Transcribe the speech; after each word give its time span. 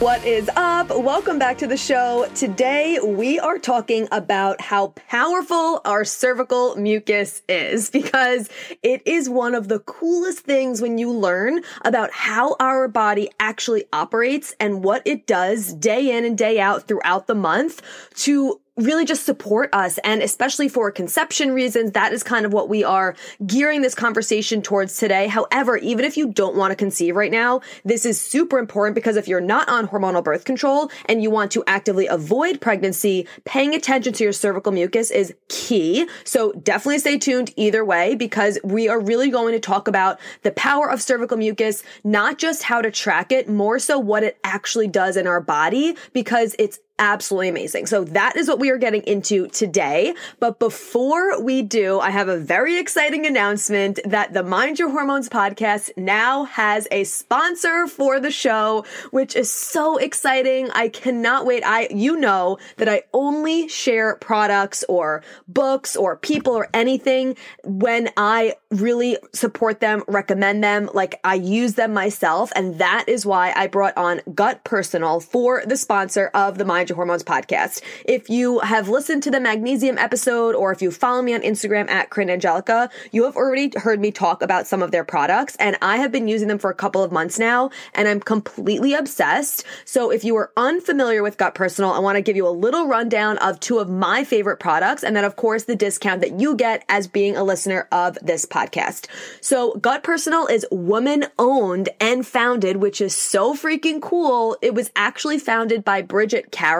What 0.00 0.24
is 0.24 0.48
up? 0.56 0.88
Welcome 0.88 1.38
back 1.38 1.58
to 1.58 1.66
the 1.66 1.76
show. 1.76 2.26
Today 2.34 2.98
we 3.04 3.38
are 3.38 3.58
talking 3.58 4.08
about 4.10 4.58
how 4.58 4.94
powerful 4.96 5.82
our 5.84 6.06
cervical 6.06 6.74
mucus 6.76 7.42
is 7.50 7.90
because 8.00 8.48
it 8.82 9.02
is 9.06 9.28
one 9.28 9.54
of 9.54 9.68
the 9.68 9.80
coolest 9.80 10.38
things 10.38 10.80
when 10.80 10.96
you 10.96 11.12
learn 11.12 11.60
about 11.84 12.12
how 12.12 12.56
our 12.58 12.88
body 12.88 13.28
actually 13.38 13.84
operates 13.92 14.54
and 14.58 14.82
what 14.82 15.02
it 15.04 15.26
does 15.26 15.74
day 15.74 16.16
in 16.16 16.24
and 16.24 16.38
day 16.38 16.58
out 16.58 16.88
throughout 16.88 17.26
the 17.26 17.34
month 17.34 17.82
to 18.14 18.58
really 18.80 19.04
just 19.04 19.24
support 19.24 19.70
us. 19.72 19.98
And 19.98 20.22
especially 20.22 20.68
for 20.68 20.90
conception 20.90 21.52
reasons, 21.52 21.92
that 21.92 22.12
is 22.12 22.22
kind 22.22 22.46
of 22.46 22.52
what 22.52 22.68
we 22.68 22.84
are 22.84 23.14
gearing 23.46 23.82
this 23.82 23.94
conversation 23.94 24.62
towards 24.62 24.96
today. 24.96 25.28
However, 25.28 25.76
even 25.76 26.04
if 26.04 26.16
you 26.16 26.28
don't 26.28 26.56
want 26.56 26.72
to 26.72 26.76
conceive 26.76 27.16
right 27.16 27.30
now, 27.30 27.60
this 27.84 28.04
is 28.04 28.20
super 28.20 28.58
important 28.58 28.94
because 28.94 29.16
if 29.16 29.28
you're 29.28 29.40
not 29.40 29.68
on 29.68 29.88
hormonal 29.88 30.22
birth 30.22 30.44
control 30.44 30.90
and 31.06 31.22
you 31.22 31.30
want 31.30 31.50
to 31.52 31.64
actively 31.66 32.06
avoid 32.06 32.60
pregnancy, 32.60 33.26
paying 33.44 33.74
attention 33.74 34.12
to 34.12 34.24
your 34.24 34.32
cervical 34.32 34.72
mucus 34.72 35.10
is 35.10 35.34
key. 35.48 36.08
So 36.24 36.52
definitely 36.52 36.98
stay 36.98 37.18
tuned 37.18 37.52
either 37.56 37.84
way 37.84 38.14
because 38.14 38.58
we 38.64 38.88
are 38.88 39.00
really 39.00 39.30
going 39.30 39.52
to 39.52 39.60
talk 39.60 39.88
about 39.88 40.18
the 40.42 40.52
power 40.52 40.90
of 40.90 41.02
cervical 41.02 41.36
mucus, 41.36 41.82
not 42.04 42.38
just 42.38 42.62
how 42.62 42.82
to 42.82 42.90
track 42.90 43.32
it, 43.32 43.48
more 43.48 43.78
so 43.78 43.98
what 43.98 44.22
it 44.22 44.38
actually 44.44 44.88
does 44.88 45.16
in 45.16 45.26
our 45.26 45.40
body 45.40 45.96
because 46.12 46.54
it's 46.58 46.78
absolutely 47.00 47.48
amazing. 47.48 47.86
So 47.86 48.04
that 48.04 48.36
is 48.36 48.46
what 48.46 48.60
we 48.60 48.70
are 48.70 48.76
getting 48.76 49.02
into 49.02 49.48
today. 49.48 50.14
But 50.38 50.58
before 50.58 51.42
we 51.42 51.62
do, 51.62 51.98
I 51.98 52.10
have 52.10 52.28
a 52.28 52.36
very 52.36 52.78
exciting 52.78 53.26
announcement 53.26 53.98
that 54.04 54.34
the 54.34 54.42
Mind 54.42 54.78
Your 54.78 54.90
Hormones 54.90 55.28
podcast 55.28 55.90
now 55.96 56.44
has 56.44 56.86
a 56.90 57.04
sponsor 57.04 57.86
for 57.86 58.20
the 58.20 58.30
show, 58.30 58.84
which 59.10 59.34
is 59.34 59.50
so 59.50 59.96
exciting. 59.96 60.70
I 60.72 60.88
cannot 60.88 61.46
wait. 61.46 61.64
I, 61.64 61.88
you 61.90 62.16
know 62.16 62.58
that 62.76 62.88
I 62.88 63.02
only 63.14 63.66
share 63.68 64.16
products 64.16 64.84
or 64.88 65.22
books 65.48 65.96
or 65.96 66.16
people 66.16 66.52
or 66.52 66.68
anything 66.74 67.36
when 67.64 68.10
I 68.16 68.56
really 68.70 69.16
support 69.32 69.80
them, 69.80 70.04
recommend 70.06 70.62
them, 70.62 70.90
like 70.92 71.18
I 71.24 71.34
use 71.34 71.74
them 71.74 71.94
myself. 71.94 72.52
And 72.54 72.78
that 72.78 73.06
is 73.08 73.24
why 73.24 73.54
I 73.56 73.68
brought 73.68 73.96
on 73.96 74.20
Gut 74.34 74.64
Personal 74.64 75.20
for 75.20 75.62
the 75.64 75.78
sponsor 75.78 76.30
of 76.34 76.58
the 76.58 76.64
Mind 76.66 76.89
Hormones 76.94 77.22
podcast. 77.22 77.82
If 78.04 78.28
you 78.30 78.60
have 78.60 78.88
listened 78.88 79.22
to 79.24 79.30
the 79.30 79.40
magnesium 79.40 79.98
episode 79.98 80.54
or 80.54 80.72
if 80.72 80.82
you 80.82 80.90
follow 80.90 81.22
me 81.22 81.34
on 81.34 81.40
Instagram 81.40 81.88
at 81.88 82.10
Corinne 82.10 82.30
Angelica, 82.30 82.90
you 83.12 83.24
have 83.24 83.36
already 83.36 83.72
heard 83.76 84.00
me 84.00 84.10
talk 84.10 84.42
about 84.42 84.66
some 84.66 84.82
of 84.82 84.90
their 84.90 85.04
products 85.04 85.56
and 85.56 85.76
I 85.82 85.98
have 85.98 86.12
been 86.12 86.28
using 86.28 86.48
them 86.48 86.58
for 86.58 86.70
a 86.70 86.74
couple 86.74 87.02
of 87.02 87.12
months 87.12 87.38
now 87.38 87.70
and 87.94 88.08
I'm 88.08 88.20
completely 88.20 88.94
obsessed. 88.94 89.64
So 89.84 90.10
if 90.10 90.24
you 90.24 90.36
are 90.36 90.52
unfamiliar 90.56 91.22
with 91.22 91.36
Gut 91.36 91.54
Personal, 91.54 91.92
I 91.92 91.98
want 91.98 92.16
to 92.16 92.22
give 92.22 92.36
you 92.36 92.46
a 92.46 92.50
little 92.50 92.86
rundown 92.86 93.38
of 93.38 93.60
two 93.60 93.78
of 93.78 93.88
my 93.88 94.24
favorite 94.24 94.58
products 94.58 95.02
and 95.02 95.14
then 95.14 95.24
of 95.24 95.36
course 95.36 95.64
the 95.64 95.76
discount 95.76 96.20
that 96.20 96.40
you 96.40 96.56
get 96.56 96.84
as 96.88 97.06
being 97.06 97.36
a 97.36 97.44
listener 97.44 97.88
of 97.92 98.18
this 98.22 98.46
podcast. 98.46 99.06
So 99.40 99.74
Gut 99.74 100.02
Personal 100.02 100.46
is 100.46 100.66
woman 100.70 101.26
owned 101.38 101.88
and 102.00 102.26
founded, 102.26 102.78
which 102.78 103.00
is 103.00 103.14
so 103.14 103.54
freaking 103.54 104.00
cool. 104.00 104.56
It 104.62 104.74
was 104.74 104.90
actually 104.96 105.38
founded 105.38 105.84
by 105.84 106.02
Bridget 106.02 106.50
Carroll 106.50 106.79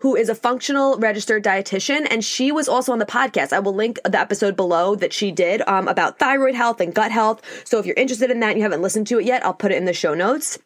who 0.00 0.16
is 0.16 0.28
a 0.28 0.34
functional 0.34 0.98
registered 0.98 1.44
dietitian, 1.44 2.06
and 2.10 2.24
she 2.24 2.52
was 2.52 2.68
also 2.68 2.92
on 2.92 2.98
the 2.98 3.06
podcast. 3.06 3.52
I 3.52 3.58
will 3.58 3.74
link 3.74 3.98
the 4.04 4.20
episode 4.20 4.56
below 4.56 4.94
that 4.96 5.12
she 5.12 5.32
did 5.32 5.62
um, 5.66 5.88
about 5.88 6.18
thyroid 6.18 6.54
health 6.54 6.80
and 6.80 6.94
gut 6.94 7.12
health. 7.12 7.42
So 7.64 7.78
if 7.78 7.86
you're 7.86 7.96
interested 7.96 8.30
in 8.30 8.40
that 8.40 8.50
and 8.50 8.58
you 8.58 8.62
haven't 8.62 8.82
listened 8.82 9.06
to 9.08 9.18
it 9.18 9.26
yet, 9.26 9.44
I'll 9.44 9.54
put 9.54 9.72
it 9.72 9.76
in 9.76 9.84
the 9.84 9.92
show 9.92 10.14
notes. 10.14 10.58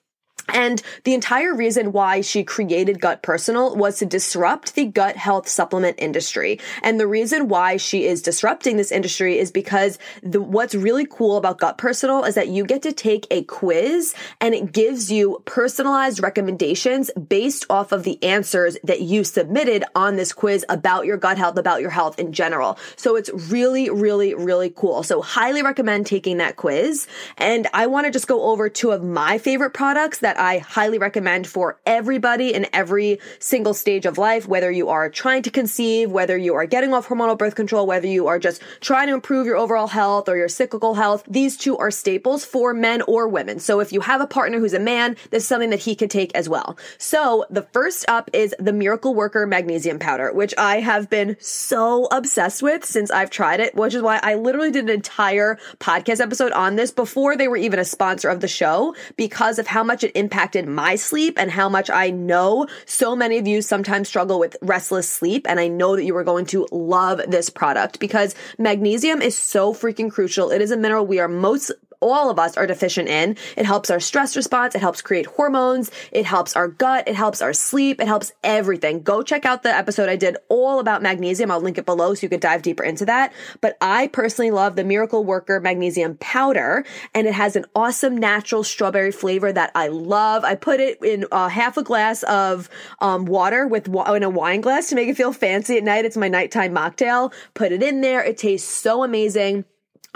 And 0.49 0.81
the 1.05 1.15
entire 1.15 1.55
reason 1.55 1.93
why 1.93 2.21
she 2.21 2.45
created 2.45 3.01
Gut 3.01 3.23
Personal 3.23 3.77
was 3.77 3.99
to 3.99 4.07
disrupt 4.07 4.75
the 4.75 4.87
gut 4.87 5.17
health 5.17 5.49
supplement 5.49 5.97
industry. 5.99 6.61
And 6.83 7.01
the 7.01 7.07
reason 7.07 7.49
why 7.49 7.77
she 7.77 8.07
is 8.07 8.23
disrupting 8.23 8.77
this 8.77 8.93
industry 8.93 9.39
is 9.39 9.51
because 9.51 9.99
the, 10.23 10.41
what's 10.41 10.75
really 10.75 11.07
cool 11.07 11.37
about 11.37 11.59
Gut 11.59 11.79
Personal 11.79 12.25
is 12.25 12.34
that 12.37 12.49
you 12.49 12.65
get 12.65 12.83
to 12.83 12.93
take 12.93 13.27
a 13.31 13.43
quiz 13.45 14.15
and 14.41 14.55
it 14.55 14.73
gives 14.73 15.11
you 15.11 15.43
personalized 15.45 16.23
recommendations 16.23 17.11
based 17.28 17.67
off 17.69 17.93
of 17.93 18.05
the 18.05 18.23
answers 18.23 18.77
that 18.84 19.01
you 19.01 19.25
submitted 19.25 19.84
on 19.95 20.17
this 20.17 20.33
quiz 20.33 20.65
about 20.69 21.07
your 21.07 21.17
gut 21.17 21.39
health, 21.39 21.59
about 21.59 21.81
your 21.81 21.91
health 21.91 22.19
in 22.19 22.33
general. 22.33 22.78
So 22.97 23.17
it's 23.17 23.31
really, 23.51 23.91
really, 23.91 24.34
really 24.34 24.71
cool. 24.71 25.03
So 25.03 25.23
highly 25.23 25.63
recommend 25.63 26.07
taking 26.07 26.39
that 26.39 26.57
quiz. 26.57 27.07
And 27.37 27.67
I 27.75 27.87
want 27.87 28.07
to 28.07 28.13
just 28.13 28.28
go 28.28 28.43
over 28.45 28.69
two 28.69 28.93
of 28.93 29.03
my 29.03 29.39
favorite 29.39 29.71
products 29.71 30.19
that 30.21 30.36
I 30.37 30.59
highly 30.59 30.99
recommend 30.99 31.47
for 31.47 31.79
everybody 31.87 32.55
in 32.55 32.67
every 32.73 33.19
single 33.39 33.75
stage 33.75 34.07
of 34.07 34.19
life, 34.19 34.47
whether 34.47 34.71
you 34.71 34.89
are 34.89 35.09
trying 35.09 35.43
to 35.43 35.51
conceive, 35.51 36.11
whether 36.11 36.37
you 36.37 36.55
are 36.55 36.67
getting 36.67 36.95
off 36.95 37.09
hormonal 37.09 37.39
birth 37.39 37.55
control, 37.55 37.87
whether 37.87 38.07
you 38.07 38.27
are 38.27 38.39
just 38.39 38.63
trying 38.81 39.09
to 39.09 39.15
improve 39.15 39.47
your 39.47 39.57
overall 39.57 39.87
health 39.87 40.29
or 40.29 40.37
your 40.37 40.49
cyclical 40.49 40.95
health. 40.95 41.25
These 41.29 41.57
two 41.57 41.77
are 41.79 41.91
staples 41.91 42.45
for 42.45 42.73
men 42.75 43.03
or 43.03 43.29
women. 43.29 43.59
So 43.59 43.81
if 43.81 43.93
you 43.93 44.01
have 44.01 44.21
a 44.21 44.27
partner 44.27 44.59
who's 44.59 44.75
a 44.75 44.81
man, 44.81 45.17
this 45.31 45.43
is 45.43 45.49
something 45.49 45.71
that 45.71 45.81
he 45.81 45.95
can 45.95 46.09
take 46.09 46.35
as 46.35 46.49
well. 46.49 46.77
So 46.99 47.45
the 47.51 47.63
first 47.63 48.05
up 48.09 48.31
is 48.33 48.55
the 48.59 48.73
Miracle 48.73 49.15
Worker 49.15 49.47
Magnesium 49.47 49.99
Powder, 49.99 50.33
which 50.33 50.55
I 50.59 50.81
have 50.81 51.11
been 51.11 51.37
so 51.41 52.07
obsessed 52.07 52.63
with 52.63 52.85
since 52.85 53.11
I've 53.11 53.31
tried 53.31 53.61
it, 53.61 53.75
which 53.75 53.95
is 53.95 54.03
why 54.03 54.21
I 54.23 54.35
literally 54.35 54.71
did 54.71 54.85
an 54.85 54.91
entire 54.91 55.59
podcast 55.79 56.21
episode 56.21 56.53
on 56.53 56.77
this 56.77 56.91
before 56.91 57.37
they 57.37 57.49
were 57.49 57.57
even 57.57 57.79
a 57.79 57.85
sponsor 57.85 58.29
of 58.29 58.41
the 58.41 58.49
show 58.49 58.95
because 59.17 59.59
of 59.59 59.67
how 59.67 59.83
much 59.83 60.05
it 60.05 60.13
impacted 60.27 60.67
my 60.67 60.97
sleep 60.97 61.39
and 61.39 61.53
how 61.53 61.69
much 61.69 61.89
I 61.89 62.11
know 62.11 62.67
so 62.85 63.15
many 63.15 63.39
of 63.39 63.47
you 63.47 63.63
sometimes 63.63 64.09
struggle 64.09 64.41
with 64.41 64.57
restless 64.61 65.09
sleep. 65.09 65.47
And 65.49 65.61
I 65.61 65.69
know 65.69 65.95
that 65.95 66.03
you 66.03 66.17
are 66.17 66.25
going 66.25 66.47
to 66.47 66.67
love 66.73 67.21
this 67.29 67.49
product 67.49 68.01
because 68.01 68.35
magnesium 68.59 69.23
is 69.23 69.39
so 69.39 69.73
freaking 69.73 70.11
crucial. 70.11 70.51
It 70.51 70.61
is 70.61 70.73
a 70.73 70.77
mineral 70.77 71.07
we 71.07 71.21
are 71.21 71.29
most 71.29 71.71
all 72.01 72.31
of 72.31 72.39
us 72.39 72.57
are 72.57 72.67
deficient 72.67 73.09
in. 73.09 73.37
It 73.57 73.67
helps 73.67 73.91
our 73.91 74.01
stress 74.01 74.37
response. 74.37 74.75
It 74.75 74.81
helps 74.81 75.03
create 75.03 75.27
hormones. 75.27 75.91
It 76.12 76.25
helps 76.25 76.57
our 76.57 76.69
gut. 76.69 77.09
It 77.09 77.15
helps 77.15 77.43
our 77.43 77.53
sleep. 77.53 78.01
It 78.01 78.07
helps 78.07 78.33
everything. 78.43 79.03
Go 79.03 79.23
check 79.23 79.45
out 79.45 79.62
the 79.62 79.75
episode 79.75 80.09
I 80.09 80.17
did 80.17 80.37
all 80.49 80.79
about 80.79 81.03
magnesium. 81.03 81.51
I'll 81.51 81.61
link 81.61 81.79
it 81.79 81.87
below 81.87 82.15
so 82.15 82.23
you 82.23 82.29
could 82.29 82.41
dive 82.41 82.62
deeper 82.62 82.84
into 82.84 83.07
that. 83.07 83.33
But 83.61 83.77
I 83.81 84.09
personally 84.09 84.51
love 84.51 84.77
the 84.77 84.84
Miracle 84.84 85.25
Worker 85.25 85.61
magnesium 85.61 86.17
powder 86.19 86.84
and 87.15 87.27
it 87.27 87.34
has 87.34 87.57
an 87.57 87.67
awesome 87.75 88.16
natural 88.16 88.65
strawberry 88.65 89.13
flavor 89.13 89.53
that 89.53 89.71
I 89.75 89.89
love. 89.89 90.45
I 90.45 90.54
put 90.54 90.81
it 90.81 91.03
in 91.03 91.27
uh, 91.33 91.48
half 91.48 91.77
a 91.77 91.83
glass 91.83 92.22
of 92.25 92.69
um, 93.01 93.25
water 93.25 93.66
with 93.66 93.87
in 93.87 94.22
a 94.22 94.31
wine 94.31 94.60
glass 94.60 94.89
to 94.89 94.95
make 94.95 95.09
it 95.09 95.16
feel 95.16 95.33
fancy 95.33 95.77
at 95.77 95.84
night. 95.84 96.04
It's 96.04 96.16
my 96.16 96.28
nighttime 96.28 96.75
mocktail. 96.75 97.33
Put 97.54 97.72
it 97.72 97.83
in 97.83 98.01
there. 98.01 98.22
It 98.22 98.39
tastes 98.39 98.69
so 98.69 99.03
amazing 99.03 99.65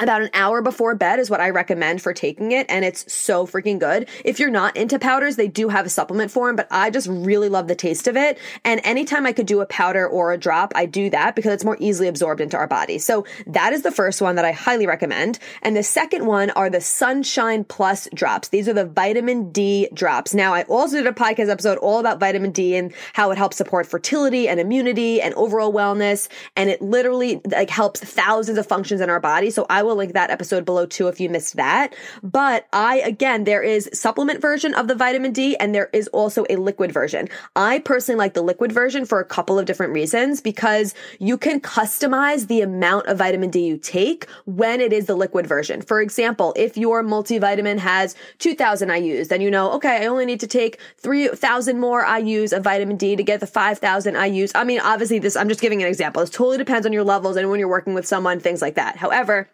about 0.02 0.22
an 0.22 0.30
hour 0.34 0.62
before 0.62 0.94
bed 0.94 1.18
is 1.18 1.30
what 1.30 1.40
I 1.40 1.50
recommend 1.50 2.02
for 2.02 2.12
taking 2.12 2.52
it, 2.52 2.66
and 2.68 2.84
it's 2.84 3.12
so 3.12 3.46
freaking 3.46 3.78
good. 3.78 4.08
If 4.24 4.40
you're 4.40 4.50
not 4.50 4.76
into 4.76 4.98
powders, 4.98 5.36
they 5.36 5.48
do 5.48 5.68
have 5.68 5.86
a 5.86 5.90
supplement 5.90 6.30
form, 6.30 6.56
but 6.56 6.68
I 6.70 6.90
just 6.90 7.08
really 7.08 7.48
love 7.48 7.68
the 7.68 7.74
taste 7.74 8.08
of 8.08 8.16
it. 8.16 8.38
And 8.64 8.80
anytime 8.84 9.26
I 9.26 9.32
could 9.32 9.46
do 9.46 9.60
a 9.60 9.66
powder 9.66 10.06
or 10.06 10.32
a 10.32 10.38
drop, 10.38 10.72
I 10.74 10.86
do 10.86 11.10
that 11.10 11.36
because 11.36 11.52
it's 11.52 11.64
more 11.64 11.76
easily 11.80 12.08
absorbed 12.08 12.40
into 12.40 12.56
our 12.56 12.66
body. 12.66 12.98
So 12.98 13.26
that 13.46 13.72
is 13.72 13.82
the 13.82 13.90
first 13.90 14.20
one 14.20 14.36
that 14.36 14.44
I 14.44 14.52
highly 14.52 14.86
recommend. 14.86 15.38
And 15.62 15.76
the 15.76 15.82
second 15.82 16.26
one 16.26 16.50
are 16.50 16.70
the 16.70 16.80
Sunshine 16.80 17.64
Plus 17.64 18.08
drops. 18.14 18.48
These 18.48 18.68
are 18.68 18.72
the 18.72 18.86
vitamin 18.86 19.52
D 19.52 19.88
drops. 19.92 20.34
Now, 20.34 20.54
I 20.54 20.62
also 20.62 20.96
did 20.96 21.06
a 21.06 21.12
podcast 21.12 21.48
episode 21.48 21.78
all 21.78 22.00
about 22.00 22.20
vitamin 22.20 22.52
D 22.52 22.76
and 22.76 22.92
how 23.12 23.30
it 23.30 23.38
helps 23.38 23.56
support 23.56 23.86
fertility 23.86 24.48
and 24.48 24.60
immunity 24.60 25.20
and 25.20 25.34
overall 25.34 25.72
wellness. 25.72 26.28
And 26.56 26.70
it 26.70 26.80
literally 26.80 27.40
like 27.50 27.70
helps 27.70 28.00
thousands 28.00 28.58
of 28.58 28.66
functions 28.66 29.00
in 29.00 29.10
our 29.10 29.20
body. 29.20 29.50
So 29.50 29.66
I 29.68 29.82
will 29.82 29.89
will 29.90 29.96
link 29.96 30.14
that 30.14 30.30
episode 30.30 30.64
below 30.64 30.86
too 30.86 31.08
if 31.08 31.20
you 31.20 31.28
missed 31.28 31.56
that. 31.56 31.94
But 32.22 32.66
I, 32.72 32.98
again, 33.00 33.44
there 33.44 33.62
is 33.62 33.90
supplement 33.92 34.40
version 34.40 34.72
of 34.74 34.88
the 34.88 34.94
vitamin 34.94 35.32
D 35.32 35.56
and 35.56 35.74
there 35.74 35.90
is 35.92 36.08
also 36.08 36.46
a 36.48 36.56
liquid 36.56 36.92
version. 36.92 37.28
I 37.56 37.80
personally 37.80 38.18
like 38.18 38.34
the 38.34 38.42
liquid 38.42 38.72
version 38.72 39.04
for 39.04 39.20
a 39.20 39.24
couple 39.24 39.58
of 39.58 39.66
different 39.66 39.92
reasons 39.92 40.40
because 40.40 40.94
you 41.18 41.36
can 41.36 41.60
customize 41.60 42.46
the 42.46 42.60
amount 42.60 43.06
of 43.06 43.18
vitamin 43.18 43.50
D 43.50 43.66
you 43.66 43.76
take 43.76 44.28
when 44.46 44.80
it 44.80 44.92
is 44.92 45.06
the 45.06 45.16
liquid 45.16 45.46
version. 45.46 45.82
For 45.82 46.00
example, 46.00 46.54
if 46.56 46.76
your 46.76 47.02
multivitamin 47.02 47.78
has 47.78 48.14
2000 48.38 48.88
IUs, 48.88 49.28
then 49.28 49.40
you 49.40 49.50
know, 49.50 49.72
okay, 49.72 50.04
I 50.04 50.06
only 50.06 50.26
need 50.26 50.40
to 50.40 50.46
take 50.46 50.78
3000 50.98 51.78
more 51.78 52.04
IUs 52.04 52.56
of 52.56 52.62
vitamin 52.62 52.96
D 52.96 53.16
to 53.16 53.22
get 53.22 53.40
the 53.40 53.46
5000 53.46 54.14
IUs. 54.14 54.52
I 54.54 54.64
mean, 54.64 54.80
obviously 54.80 55.18
this, 55.18 55.36
I'm 55.36 55.48
just 55.48 55.60
giving 55.60 55.82
an 55.82 55.88
example. 55.88 56.22
It 56.22 56.32
totally 56.32 56.58
depends 56.58 56.86
on 56.86 56.92
your 56.92 57.04
levels 57.04 57.36
and 57.36 57.50
when 57.50 57.58
you're 57.58 57.68
working 57.68 57.94
with 57.94 58.06
someone, 58.06 58.40
things 58.40 58.62
like 58.62 58.76
that. 58.76 58.96
However, 58.96 59.48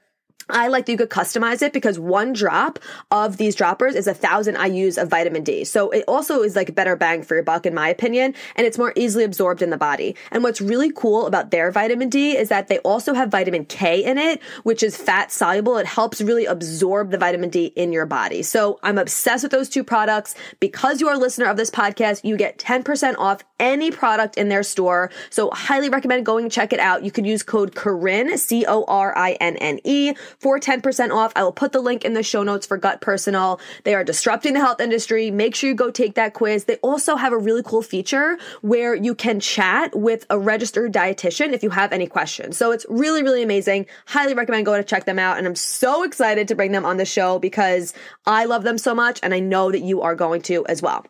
I 0.48 0.68
like 0.68 0.86
that 0.86 0.92
you 0.92 0.98
could 0.98 1.10
customize 1.10 1.60
it 1.60 1.72
because 1.72 1.98
one 1.98 2.32
drop 2.32 2.78
of 3.10 3.36
these 3.36 3.56
droppers 3.56 3.96
is 3.96 4.06
a 4.06 4.14
thousand 4.14 4.54
IUs 4.54 5.00
of 5.00 5.08
vitamin 5.08 5.42
D. 5.42 5.64
So 5.64 5.90
it 5.90 6.04
also 6.06 6.42
is 6.42 6.54
like 6.54 6.72
better 6.74 6.94
bang 6.94 7.24
for 7.24 7.34
your 7.34 7.42
buck 7.42 7.66
in 7.66 7.74
my 7.74 7.88
opinion, 7.88 8.34
and 8.54 8.66
it's 8.66 8.78
more 8.78 8.92
easily 8.94 9.24
absorbed 9.24 9.60
in 9.60 9.70
the 9.70 9.76
body. 9.76 10.14
And 10.30 10.44
what's 10.44 10.60
really 10.60 10.92
cool 10.92 11.26
about 11.26 11.50
their 11.50 11.72
vitamin 11.72 12.08
D 12.08 12.36
is 12.36 12.48
that 12.50 12.68
they 12.68 12.78
also 12.78 13.12
have 13.12 13.28
vitamin 13.28 13.64
K 13.64 14.04
in 14.04 14.18
it, 14.18 14.40
which 14.62 14.84
is 14.84 14.96
fat 14.96 15.32
soluble. 15.32 15.78
It 15.78 15.86
helps 15.86 16.20
really 16.20 16.46
absorb 16.46 17.10
the 17.10 17.18
vitamin 17.18 17.50
D 17.50 17.66
in 17.74 17.92
your 17.92 18.06
body. 18.06 18.44
So 18.44 18.78
I'm 18.84 18.98
obsessed 18.98 19.42
with 19.42 19.52
those 19.52 19.68
two 19.68 19.82
products. 19.82 20.36
Because 20.60 21.00
you 21.00 21.08
are 21.08 21.14
a 21.14 21.18
listener 21.18 21.46
of 21.46 21.56
this 21.56 21.70
podcast, 21.70 22.22
you 22.24 22.36
get 22.36 22.58
10% 22.58 23.16
off 23.18 23.42
any 23.58 23.90
product 23.90 24.36
in 24.36 24.48
their 24.48 24.62
store. 24.62 25.10
So 25.30 25.50
highly 25.50 25.88
recommend 25.88 26.26
going 26.26 26.50
check 26.50 26.72
it 26.72 26.80
out. 26.80 27.02
You 27.04 27.10
could 27.10 27.26
use 27.26 27.42
code 27.42 27.74
Corinne, 27.74 28.36
C-O-R-I-N-N-E 28.36 30.14
for 30.38 30.58
10% 30.58 31.14
off. 31.14 31.32
I 31.36 31.42
will 31.42 31.52
put 31.52 31.72
the 31.72 31.80
link 31.80 32.04
in 32.04 32.14
the 32.14 32.22
show 32.22 32.42
notes 32.42 32.66
for 32.66 32.76
Gut 32.76 33.00
Personal. 33.00 33.60
They 33.84 33.94
are 33.94 34.04
disrupting 34.04 34.54
the 34.54 34.60
health 34.60 34.80
industry. 34.80 35.30
Make 35.30 35.54
sure 35.54 35.68
you 35.68 35.74
go 35.74 35.90
take 35.90 36.14
that 36.14 36.34
quiz. 36.34 36.64
They 36.64 36.76
also 36.76 37.16
have 37.16 37.32
a 37.32 37.38
really 37.38 37.62
cool 37.62 37.82
feature 37.82 38.38
where 38.62 38.94
you 38.94 39.14
can 39.14 39.40
chat 39.40 39.96
with 39.96 40.26
a 40.30 40.38
registered 40.38 40.92
dietitian 40.92 41.52
if 41.52 41.62
you 41.62 41.70
have 41.70 41.92
any 41.92 42.06
questions. 42.06 42.56
So 42.56 42.72
it's 42.72 42.86
really, 42.88 43.22
really 43.22 43.42
amazing. 43.42 43.86
Highly 44.06 44.34
recommend 44.34 44.66
going 44.66 44.82
to 44.82 44.88
check 44.88 45.04
them 45.04 45.18
out. 45.18 45.38
And 45.38 45.46
I'm 45.46 45.56
so 45.56 46.02
excited 46.02 46.48
to 46.48 46.54
bring 46.54 46.72
them 46.72 46.84
on 46.84 46.96
the 46.96 47.04
show 47.04 47.38
because 47.38 47.94
I 48.26 48.44
love 48.44 48.64
them 48.64 48.78
so 48.78 48.94
much 48.94 49.20
and 49.22 49.32
I 49.34 49.40
know 49.40 49.70
that 49.70 49.80
you 49.80 50.02
are 50.02 50.14
going 50.14 50.42
to 50.42 50.66
as 50.66 50.82
well. 50.82 51.04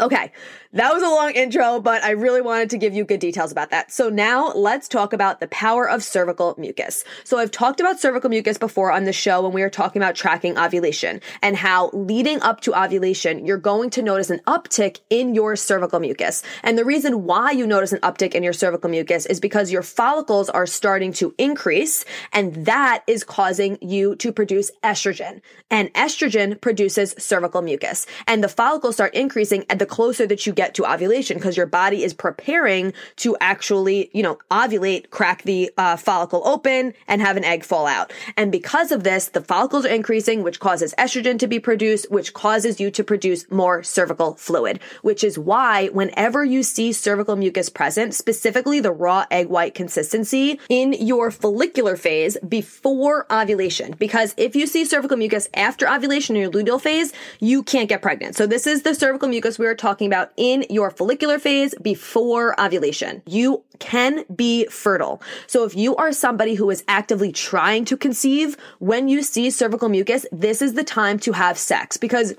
Okay, 0.00 0.32
that 0.74 0.92
was 0.92 1.04
a 1.04 1.08
long 1.08 1.30
intro, 1.32 1.78
but 1.78 2.02
I 2.02 2.10
really 2.10 2.40
wanted 2.40 2.70
to 2.70 2.78
give 2.78 2.94
you 2.94 3.04
good 3.04 3.20
details 3.20 3.52
about 3.52 3.70
that. 3.70 3.92
So 3.92 4.08
now 4.08 4.50
let's 4.52 4.88
talk 4.88 5.12
about 5.12 5.38
the 5.38 5.46
power 5.46 5.88
of 5.88 6.02
cervical 6.02 6.56
mucus. 6.58 7.04
So 7.22 7.38
I've 7.38 7.52
talked 7.52 7.78
about 7.78 8.00
cervical 8.00 8.28
mucus 8.28 8.58
before 8.58 8.90
on 8.90 9.04
the 9.04 9.12
show 9.12 9.42
when 9.42 9.52
we 9.52 9.62
were 9.62 9.70
talking 9.70 10.02
about 10.02 10.16
tracking 10.16 10.58
ovulation 10.58 11.20
and 11.42 11.56
how 11.56 11.90
leading 11.92 12.42
up 12.42 12.60
to 12.62 12.74
ovulation, 12.76 13.46
you're 13.46 13.56
going 13.56 13.90
to 13.90 14.02
notice 14.02 14.30
an 14.30 14.40
uptick 14.48 14.98
in 15.10 15.32
your 15.32 15.54
cervical 15.54 16.00
mucus. 16.00 16.42
And 16.64 16.76
the 16.76 16.84
reason 16.84 17.22
why 17.22 17.52
you 17.52 17.68
notice 17.68 17.92
an 17.92 18.00
uptick 18.00 18.34
in 18.34 18.42
your 18.42 18.52
cervical 18.52 18.90
mucus 18.90 19.26
is 19.26 19.38
because 19.38 19.70
your 19.70 19.82
follicles 19.82 20.50
are 20.50 20.66
starting 20.66 21.12
to 21.14 21.36
increase 21.38 22.04
and 22.32 22.66
that 22.66 23.04
is 23.06 23.22
causing 23.22 23.78
you 23.80 24.16
to 24.16 24.32
produce 24.32 24.72
estrogen. 24.82 25.40
And 25.70 25.94
estrogen 25.94 26.60
produces 26.60 27.14
cervical 27.16 27.62
mucus 27.62 28.06
and 28.26 28.42
the 28.42 28.48
follicles 28.48 28.96
start 28.96 29.14
increasing 29.14 29.64
at 29.70 29.78
the 29.78 29.83
closer 29.86 30.26
that 30.26 30.46
you 30.46 30.52
get 30.52 30.74
to 30.74 30.90
ovulation 30.90 31.36
because 31.36 31.56
your 31.56 31.66
body 31.66 32.02
is 32.02 32.14
preparing 32.14 32.92
to 33.16 33.36
actually, 33.40 34.10
you 34.12 34.22
know, 34.22 34.38
ovulate, 34.50 35.10
crack 35.10 35.42
the 35.42 35.70
uh, 35.76 35.96
follicle 35.96 36.42
open 36.46 36.94
and 37.08 37.20
have 37.20 37.36
an 37.36 37.44
egg 37.44 37.64
fall 37.64 37.86
out. 37.86 38.12
And 38.36 38.52
because 38.52 38.92
of 38.92 39.04
this, 39.04 39.28
the 39.28 39.40
follicles 39.40 39.84
are 39.84 39.94
increasing, 39.94 40.42
which 40.42 40.60
causes 40.60 40.94
estrogen 40.98 41.38
to 41.38 41.46
be 41.46 41.58
produced, 41.58 42.10
which 42.10 42.34
causes 42.34 42.80
you 42.80 42.90
to 42.90 43.04
produce 43.04 43.50
more 43.50 43.82
cervical 43.82 44.34
fluid, 44.34 44.80
which 45.02 45.24
is 45.24 45.38
why 45.38 45.88
whenever 45.88 46.44
you 46.44 46.62
see 46.62 46.92
cervical 46.92 47.36
mucus 47.36 47.68
present, 47.68 48.14
specifically 48.14 48.80
the 48.80 48.92
raw 48.92 49.24
egg 49.30 49.48
white 49.48 49.74
consistency 49.74 50.60
in 50.68 50.92
your 50.92 51.30
follicular 51.30 51.96
phase 51.96 52.36
before 52.46 53.26
ovulation, 53.32 53.94
because 53.98 54.34
if 54.36 54.56
you 54.56 54.66
see 54.66 54.84
cervical 54.84 55.16
mucus 55.16 55.48
after 55.54 55.88
ovulation 55.88 56.36
in 56.36 56.42
your 56.42 56.50
luteal 56.50 56.80
phase, 56.80 57.12
you 57.40 57.62
can't 57.62 57.88
get 57.88 58.02
pregnant. 58.02 58.36
So 58.36 58.46
this 58.46 58.66
is 58.66 58.82
the 58.82 58.94
cervical 58.94 59.28
mucus 59.28 59.58
were 59.64 59.74
talking 59.74 60.06
about 60.06 60.32
in 60.36 60.54
in 60.54 60.64
your 60.70 60.90
follicular 60.90 61.38
phase 61.38 61.74
before 61.82 62.58
ovulation. 62.60 63.22
You 63.26 63.64
can 63.80 64.24
be 64.34 64.66
fertile. 64.66 65.20
So 65.48 65.64
if 65.64 65.74
you 65.74 65.96
are 65.96 66.12
somebody 66.12 66.54
who 66.54 66.70
is 66.70 66.84
actively 66.86 67.32
trying 67.32 67.84
to 67.86 67.96
conceive, 67.96 68.56
when 68.78 69.08
you 69.08 69.22
see 69.22 69.50
cervical 69.50 69.88
mucus, 69.88 70.26
this 70.30 70.62
is 70.62 70.74
the 70.74 70.84
time 70.84 71.18
to 71.20 71.32
have 71.32 71.58
sex 71.58 71.96
because 71.96 72.34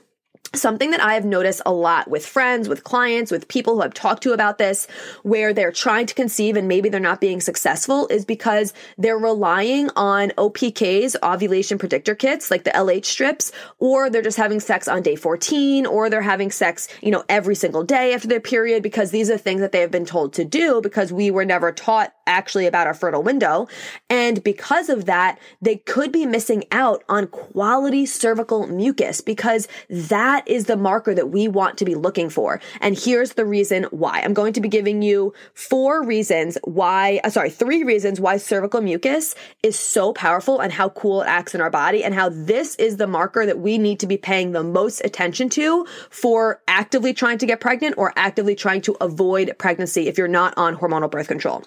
Something 0.53 0.91
that 0.91 1.01
I 1.01 1.15
have 1.15 1.25
noticed 1.25 1.61
a 1.65 1.73
lot 1.73 2.09
with 2.09 2.25
friends, 2.25 2.69
with 2.69 2.83
clients, 2.83 3.31
with 3.31 3.47
people 3.47 3.75
who 3.75 3.81
I've 3.81 3.93
talked 3.93 4.23
to 4.23 4.31
about 4.31 4.57
this, 4.57 4.87
where 5.23 5.53
they're 5.53 5.71
trying 5.71 6.05
to 6.05 6.13
conceive 6.13 6.55
and 6.55 6.67
maybe 6.67 6.87
they're 6.87 6.99
not 6.99 7.19
being 7.19 7.41
successful 7.41 8.07
is 8.07 8.23
because 8.23 8.73
they're 8.97 9.17
relying 9.17 9.89
on 9.97 10.29
OPKs, 10.31 11.15
ovulation 11.21 11.77
predictor 11.77 12.15
kits, 12.15 12.49
like 12.49 12.63
the 12.63 12.71
LH 12.71 13.05
strips, 13.05 13.51
or 13.79 14.09
they're 14.09 14.21
just 14.21 14.37
having 14.37 14.59
sex 14.61 14.87
on 14.87 15.01
day 15.01 15.15
14, 15.17 15.85
or 15.85 16.09
they're 16.09 16.21
having 16.21 16.51
sex, 16.51 16.87
you 17.01 17.11
know, 17.11 17.23
every 17.27 17.55
single 17.55 17.83
day 17.83 18.13
after 18.13 18.27
their 18.27 18.39
period 18.39 18.81
because 18.81 19.11
these 19.11 19.29
are 19.29 19.37
things 19.37 19.59
that 19.59 19.73
they 19.73 19.81
have 19.81 19.91
been 19.91 20.05
told 20.05 20.33
to 20.33 20.45
do 20.45 20.79
because 20.81 21.11
we 21.11 21.31
were 21.31 21.45
never 21.45 21.73
taught 21.73 22.14
actually 22.27 22.65
about 22.65 22.87
our 22.87 22.93
fertile 22.93 23.23
window. 23.23 23.67
And 24.09 24.43
because 24.43 24.89
of 24.89 25.05
that, 25.05 25.39
they 25.61 25.77
could 25.77 26.11
be 26.11 26.25
missing 26.25 26.63
out 26.71 27.03
on 27.09 27.27
quality 27.27 28.05
cervical 28.05 28.67
mucus 28.67 29.21
because 29.21 29.67
that 29.89 30.47
is 30.47 30.65
the 30.65 30.77
marker 30.77 31.13
that 31.13 31.29
we 31.29 31.47
want 31.47 31.77
to 31.77 31.85
be 31.85 31.95
looking 31.95 32.29
for. 32.29 32.61
And 32.81 32.97
here's 32.97 33.33
the 33.33 33.45
reason 33.45 33.83
why. 33.91 34.21
I'm 34.21 34.33
going 34.33 34.53
to 34.53 34.61
be 34.61 34.69
giving 34.69 35.01
you 35.01 35.33
four 35.53 36.03
reasons 36.03 36.57
why, 36.63 37.19
uh, 37.23 37.29
sorry, 37.29 37.49
three 37.49 37.83
reasons 37.83 38.19
why 38.19 38.37
cervical 38.37 38.81
mucus 38.81 39.35
is 39.63 39.77
so 39.77 40.13
powerful 40.13 40.59
and 40.59 40.71
how 40.71 40.89
cool 40.89 41.21
it 41.21 41.27
acts 41.27 41.55
in 41.55 41.61
our 41.61 41.69
body 41.69 42.03
and 42.03 42.13
how 42.13 42.29
this 42.29 42.75
is 42.75 42.97
the 42.97 43.07
marker 43.07 43.45
that 43.45 43.59
we 43.59 43.77
need 43.77 43.99
to 43.99 44.07
be 44.07 44.17
paying 44.17 44.51
the 44.51 44.63
most 44.63 45.01
attention 45.03 45.49
to 45.49 45.85
for 46.09 46.61
actively 46.67 47.13
trying 47.13 47.37
to 47.37 47.45
get 47.45 47.59
pregnant 47.59 47.95
or 47.97 48.13
actively 48.15 48.55
trying 48.55 48.81
to 48.81 48.95
avoid 49.01 49.55
pregnancy 49.57 50.07
if 50.07 50.17
you're 50.17 50.27
not 50.27 50.53
on 50.57 50.75
hormonal 50.77 51.09
birth 51.09 51.27
control. 51.27 51.63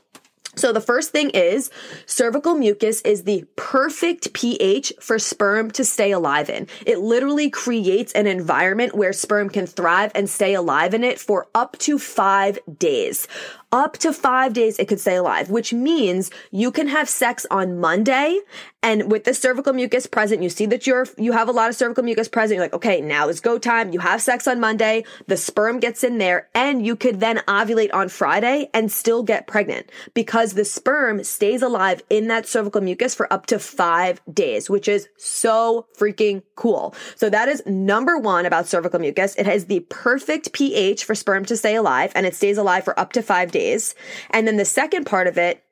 So 0.58 0.72
the 0.72 0.80
first 0.80 1.10
thing 1.10 1.30
is 1.30 1.70
cervical 2.06 2.54
mucus 2.54 3.00
is 3.02 3.24
the 3.24 3.44
perfect 3.56 4.32
pH 4.32 4.92
for 5.00 5.18
sperm 5.18 5.70
to 5.72 5.84
stay 5.84 6.10
alive 6.10 6.50
in. 6.50 6.66
It 6.84 6.98
literally 6.98 7.48
creates 7.48 8.12
an 8.12 8.26
environment 8.26 8.94
where 8.94 9.12
sperm 9.12 9.50
can 9.50 9.66
thrive 9.66 10.12
and 10.14 10.28
stay 10.28 10.54
alive 10.54 10.94
in 10.94 11.04
it 11.04 11.18
for 11.18 11.46
up 11.54 11.78
to 11.78 11.98
five 11.98 12.58
days 12.78 13.28
up 13.72 13.98
to 13.98 14.12
five 14.12 14.52
days 14.52 14.78
it 14.78 14.88
could 14.88 15.00
stay 15.00 15.16
alive, 15.16 15.50
which 15.50 15.72
means 15.72 16.30
you 16.50 16.70
can 16.70 16.88
have 16.88 17.08
sex 17.08 17.46
on 17.50 17.78
Monday 17.78 18.40
and 18.80 19.10
with 19.10 19.24
the 19.24 19.34
cervical 19.34 19.72
mucus 19.72 20.06
present, 20.06 20.42
you 20.42 20.48
see 20.48 20.64
that 20.66 20.86
you're, 20.86 21.06
you 21.16 21.32
have 21.32 21.48
a 21.48 21.52
lot 21.52 21.68
of 21.68 21.74
cervical 21.74 22.04
mucus 22.04 22.28
present. 22.28 22.56
You're 22.56 22.64
like, 22.64 22.74
okay, 22.74 23.00
now 23.00 23.28
is 23.28 23.40
go 23.40 23.58
time. 23.58 23.92
You 23.92 23.98
have 23.98 24.22
sex 24.22 24.46
on 24.46 24.60
Monday. 24.60 25.04
The 25.26 25.36
sperm 25.36 25.80
gets 25.80 26.04
in 26.04 26.18
there 26.18 26.48
and 26.54 26.86
you 26.86 26.94
could 26.94 27.18
then 27.18 27.38
ovulate 27.48 27.92
on 27.92 28.08
Friday 28.08 28.70
and 28.72 28.90
still 28.90 29.24
get 29.24 29.48
pregnant 29.48 29.90
because 30.14 30.52
the 30.52 30.64
sperm 30.64 31.24
stays 31.24 31.60
alive 31.60 32.02
in 32.08 32.28
that 32.28 32.46
cervical 32.46 32.80
mucus 32.80 33.16
for 33.16 33.30
up 33.32 33.46
to 33.46 33.58
five 33.58 34.20
days, 34.32 34.70
which 34.70 34.86
is 34.86 35.08
so 35.16 35.86
freaking 35.98 36.42
cool. 36.54 36.94
So 37.16 37.28
that 37.30 37.48
is 37.48 37.64
number 37.66 38.16
one 38.16 38.46
about 38.46 38.68
cervical 38.68 39.00
mucus. 39.00 39.34
It 39.34 39.46
has 39.46 39.66
the 39.66 39.80
perfect 39.90 40.52
pH 40.52 41.04
for 41.04 41.16
sperm 41.16 41.44
to 41.46 41.56
stay 41.56 41.74
alive 41.74 42.12
and 42.14 42.26
it 42.26 42.34
stays 42.36 42.58
alive 42.58 42.84
for 42.84 42.98
up 42.98 43.12
to 43.14 43.22
five 43.22 43.50
days. 43.50 43.96
And 44.30 44.46
then 44.46 44.56
the 44.56 44.64
second 44.64 45.04
part 45.04 45.26
of 45.26 45.36
it 45.36 45.64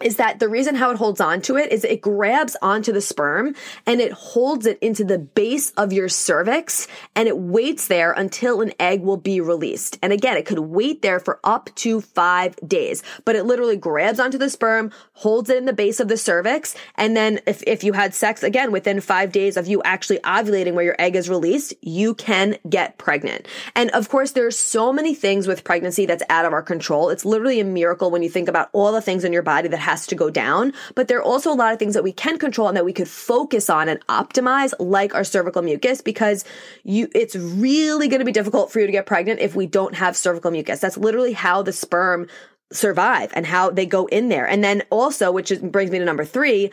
is 0.00 0.16
that 0.16 0.38
the 0.38 0.48
reason 0.48 0.76
how 0.76 0.90
it 0.90 0.96
holds 0.96 1.20
on 1.20 1.40
to 1.42 1.56
it 1.56 1.72
is 1.72 1.84
it 1.84 2.00
grabs 2.00 2.56
onto 2.62 2.92
the 2.92 3.00
sperm 3.00 3.54
and 3.84 4.00
it 4.00 4.12
holds 4.12 4.64
it 4.66 4.78
into 4.80 5.04
the 5.04 5.18
base 5.18 5.70
of 5.72 5.92
your 5.92 6.08
cervix 6.08 6.86
and 7.16 7.26
it 7.26 7.36
waits 7.36 7.88
there 7.88 8.12
until 8.12 8.60
an 8.60 8.72
egg 8.78 9.02
will 9.02 9.16
be 9.16 9.40
released. 9.40 9.98
And 10.00 10.12
again, 10.12 10.36
it 10.36 10.46
could 10.46 10.60
wait 10.60 11.02
there 11.02 11.18
for 11.18 11.40
up 11.42 11.70
to 11.76 12.00
five 12.00 12.56
days, 12.66 13.02
but 13.24 13.34
it 13.34 13.44
literally 13.44 13.76
grabs 13.76 14.20
onto 14.20 14.38
the 14.38 14.50
sperm, 14.50 14.92
holds 15.14 15.50
it 15.50 15.56
in 15.56 15.64
the 15.64 15.72
base 15.72 15.98
of 15.98 16.08
the 16.08 16.16
cervix. 16.16 16.76
And 16.94 17.16
then 17.16 17.40
if, 17.46 17.62
if 17.66 17.82
you 17.82 17.92
had 17.92 18.14
sex 18.14 18.44
again 18.44 18.70
within 18.70 19.00
five 19.00 19.32
days 19.32 19.56
of 19.56 19.66
you 19.66 19.82
actually 19.82 20.18
ovulating 20.18 20.74
where 20.74 20.84
your 20.84 20.96
egg 20.98 21.16
is 21.16 21.28
released, 21.28 21.74
you 21.82 22.14
can 22.14 22.56
get 22.68 22.98
pregnant. 22.98 23.48
And 23.74 23.90
of 23.90 24.08
course, 24.08 24.30
there's 24.30 24.56
so 24.56 24.92
many 24.92 25.12
things 25.14 25.48
with 25.48 25.64
pregnancy 25.64 26.06
that's 26.06 26.22
out 26.28 26.44
of 26.44 26.52
our 26.52 26.62
control. 26.62 27.10
It's 27.10 27.24
literally 27.24 27.58
a 27.58 27.64
miracle 27.64 28.12
when 28.12 28.22
you 28.22 28.30
think 28.30 28.48
about 28.48 28.70
all 28.72 28.92
the 28.92 29.02
things 29.02 29.24
in 29.24 29.32
your 29.32 29.42
body 29.42 29.68
that 29.68 29.77
has 29.80 30.06
to 30.08 30.14
go 30.14 30.30
down. 30.30 30.72
But 30.94 31.08
there 31.08 31.18
are 31.18 31.22
also 31.22 31.52
a 31.52 31.54
lot 31.54 31.72
of 31.72 31.78
things 31.78 31.94
that 31.94 32.04
we 32.04 32.12
can 32.12 32.38
control 32.38 32.68
and 32.68 32.76
that 32.76 32.84
we 32.84 32.92
could 32.92 33.08
focus 33.08 33.70
on 33.70 33.88
and 33.88 34.04
optimize, 34.06 34.74
like 34.78 35.14
our 35.14 35.24
cervical 35.24 35.62
mucus, 35.62 36.00
because 36.00 36.44
you, 36.84 37.08
it's 37.14 37.36
really 37.36 38.08
going 38.08 38.20
to 38.20 38.24
be 38.24 38.32
difficult 38.32 38.70
for 38.72 38.80
you 38.80 38.86
to 38.86 38.92
get 38.92 39.06
pregnant 39.06 39.40
if 39.40 39.54
we 39.54 39.66
don't 39.66 39.94
have 39.94 40.16
cervical 40.16 40.50
mucus. 40.50 40.80
That's 40.80 40.96
literally 40.96 41.32
how 41.32 41.62
the 41.62 41.72
sperm 41.72 42.26
survive 42.70 43.32
and 43.34 43.46
how 43.46 43.70
they 43.70 43.86
go 43.86 44.06
in 44.06 44.28
there. 44.28 44.46
And 44.46 44.62
then 44.62 44.82
also, 44.90 45.32
which 45.32 45.50
is, 45.50 45.58
brings 45.60 45.90
me 45.90 45.98
to 45.98 46.04
number 46.04 46.24
three, 46.24 46.70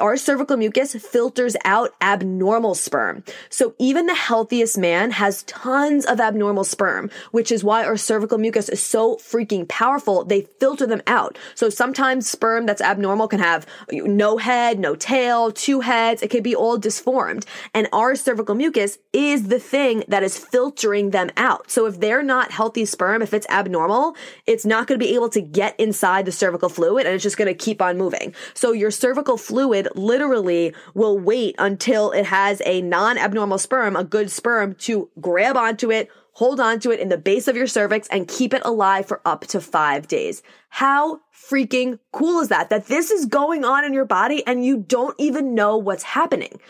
our 0.00 0.16
cervical 0.16 0.56
mucus 0.56 0.94
filters 0.94 1.56
out 1.64 1.92
abnormal 2.00 2.74
sperm. 2.74 3.22
So 3.50 3.74
even 3.78 4.06
the 4.06 4.14
healthiest 4.14 4.76
man 4.76 5.12
has 5.12 5.44
tons 5.44 6.04
of 6.04 6.18
abnormal 6.18 6.64
sperm, 6.64 7.08
which 7.30 7.52
is 7.52 7.62
why 7.62 7.84
our 7.84 7.96
cervical 7.96 8.36
mucus 8.36 8.68
is 8.68 8.82
so 8.82 9.14
freaking 9.16 9.68
powerful. 9.68 10.24
They 10.24 10.42
filter 10.58 10.86
them 10.86 11.02
out. 11.06 11.38
So 11.54 11.70
sometimes 11.70 12.28
sperm 12.28 12.66
that's 12.66 12.80
abnormal 12.80 13.28
can 13.28 13.38
have 13.38 13.64
no 13.92 14.38
head, 14.38 14.80
no 14.80 14.96
tail, 14.96 15.52
two 15.52 15.80
heads. 15.80 16.20
It 16.20 16.30
can 16.30 16.42
be 16.42 16.56
all 16.56 16.78
disformed. 16.78 17.46
And 17.72 17.88
our 17.92 18.16
cervical 18.16 18.56
mucus 18.56 18.98
is 19.12 19.48
the 19.48 19.60
thing 19.60 20.02
that 20.08 20.24
is 20.24 20.36
filtering 20.36 21.10
them 21.10 21.30
out. 21.36 21.70
So 21.70 21.86
if 21.86 22.00
they're 22.00 22.24
not 22.24 22.50
healthy 22.50 22.86
sperm, 22.86 23.22
if 23.22 23.32
it's 23.32 23.46
abnormal, 23.48 24.16
it's 24.46 24.66
not 24.66 24.88
going 24.88 24.98
to 24.98 25.04
be 25.04 25.14
able 25.14 25.28
to 25.30 25.40
get 25.40 25.78
inside 25.78 26.24
the 26.24 26.32
cervical 26.32 26.68
fluid 26.68 27.06
and 27.06 27.14
it's 27.14 27.22
just 27.22 27.36
going 27.36 27.46
to 27.46 27.54
keep 27.54 27.80
on 27.80 27.96
moving. 27.96 28.34
So 28.54 28.72
your 28.72 28.90
cervical 28.90 29.36
fluid 29.36 29.75
literally 29.94 30.74
will 30.94 31.18
wait 31.18 31.54
until 31.58 32.12
it 32.12 32.26
has 32.26 32.62
a 32.64 32.80
non-abnormal 32.82 33.58
sperm, 33.58 33.96
a 33.96 34.04
good 34.04 34.30
sperm 34.30 34.74
to 34.76 35.10
grab 35.20 35.56
onto 35.56 35.90
it, 35.90 36.10
hold 36.32 36.60
onto 36.60 36.90
it 36.90 37.00
in 37.00 37.08
the 37.08 37.16
base 37.18 37.48
of 37.48 37.56
your 37.56 37.66
cervix 37.66 38.08
and 38.08 38.28
keep 38.28 38.52
it 38.52 38.62
alive 38.64 39.06
for 39.06 39.20
up 39.24 39.46
to 39.46 39.60
five 39.60 40.06
days. 40.06 40.42
How 40.68 41.20
freaking 41.32 41.98
cool 42.12 42.40
is 42.40 42.48
that? 42.48 42.68
That 42.68 42.86
this 42.86 43.10
is 43.10 43.24
going 43.24 43.64
on 43.64 43.84
in 43.84 43.92
your 43.92 44.04
body 44.04 44.46
and 44.46 44.64
you 44.64 44.78
don't 44.78 45.14
even 45.18 45.54
know 45.54 45.76
what's 45.78 46.02
happening. 46.02 46.60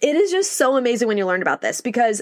It 0.00 0.14
is 0.16 0.30
just 0.30 0.52
so 0.52 0.76
amazing 0.76 1.08
when 1.08 1.18
you 1.18 1.24
learn 1.24 1.42
about 1.42 1.62
this 1.62 1.80
because 1.80 2.20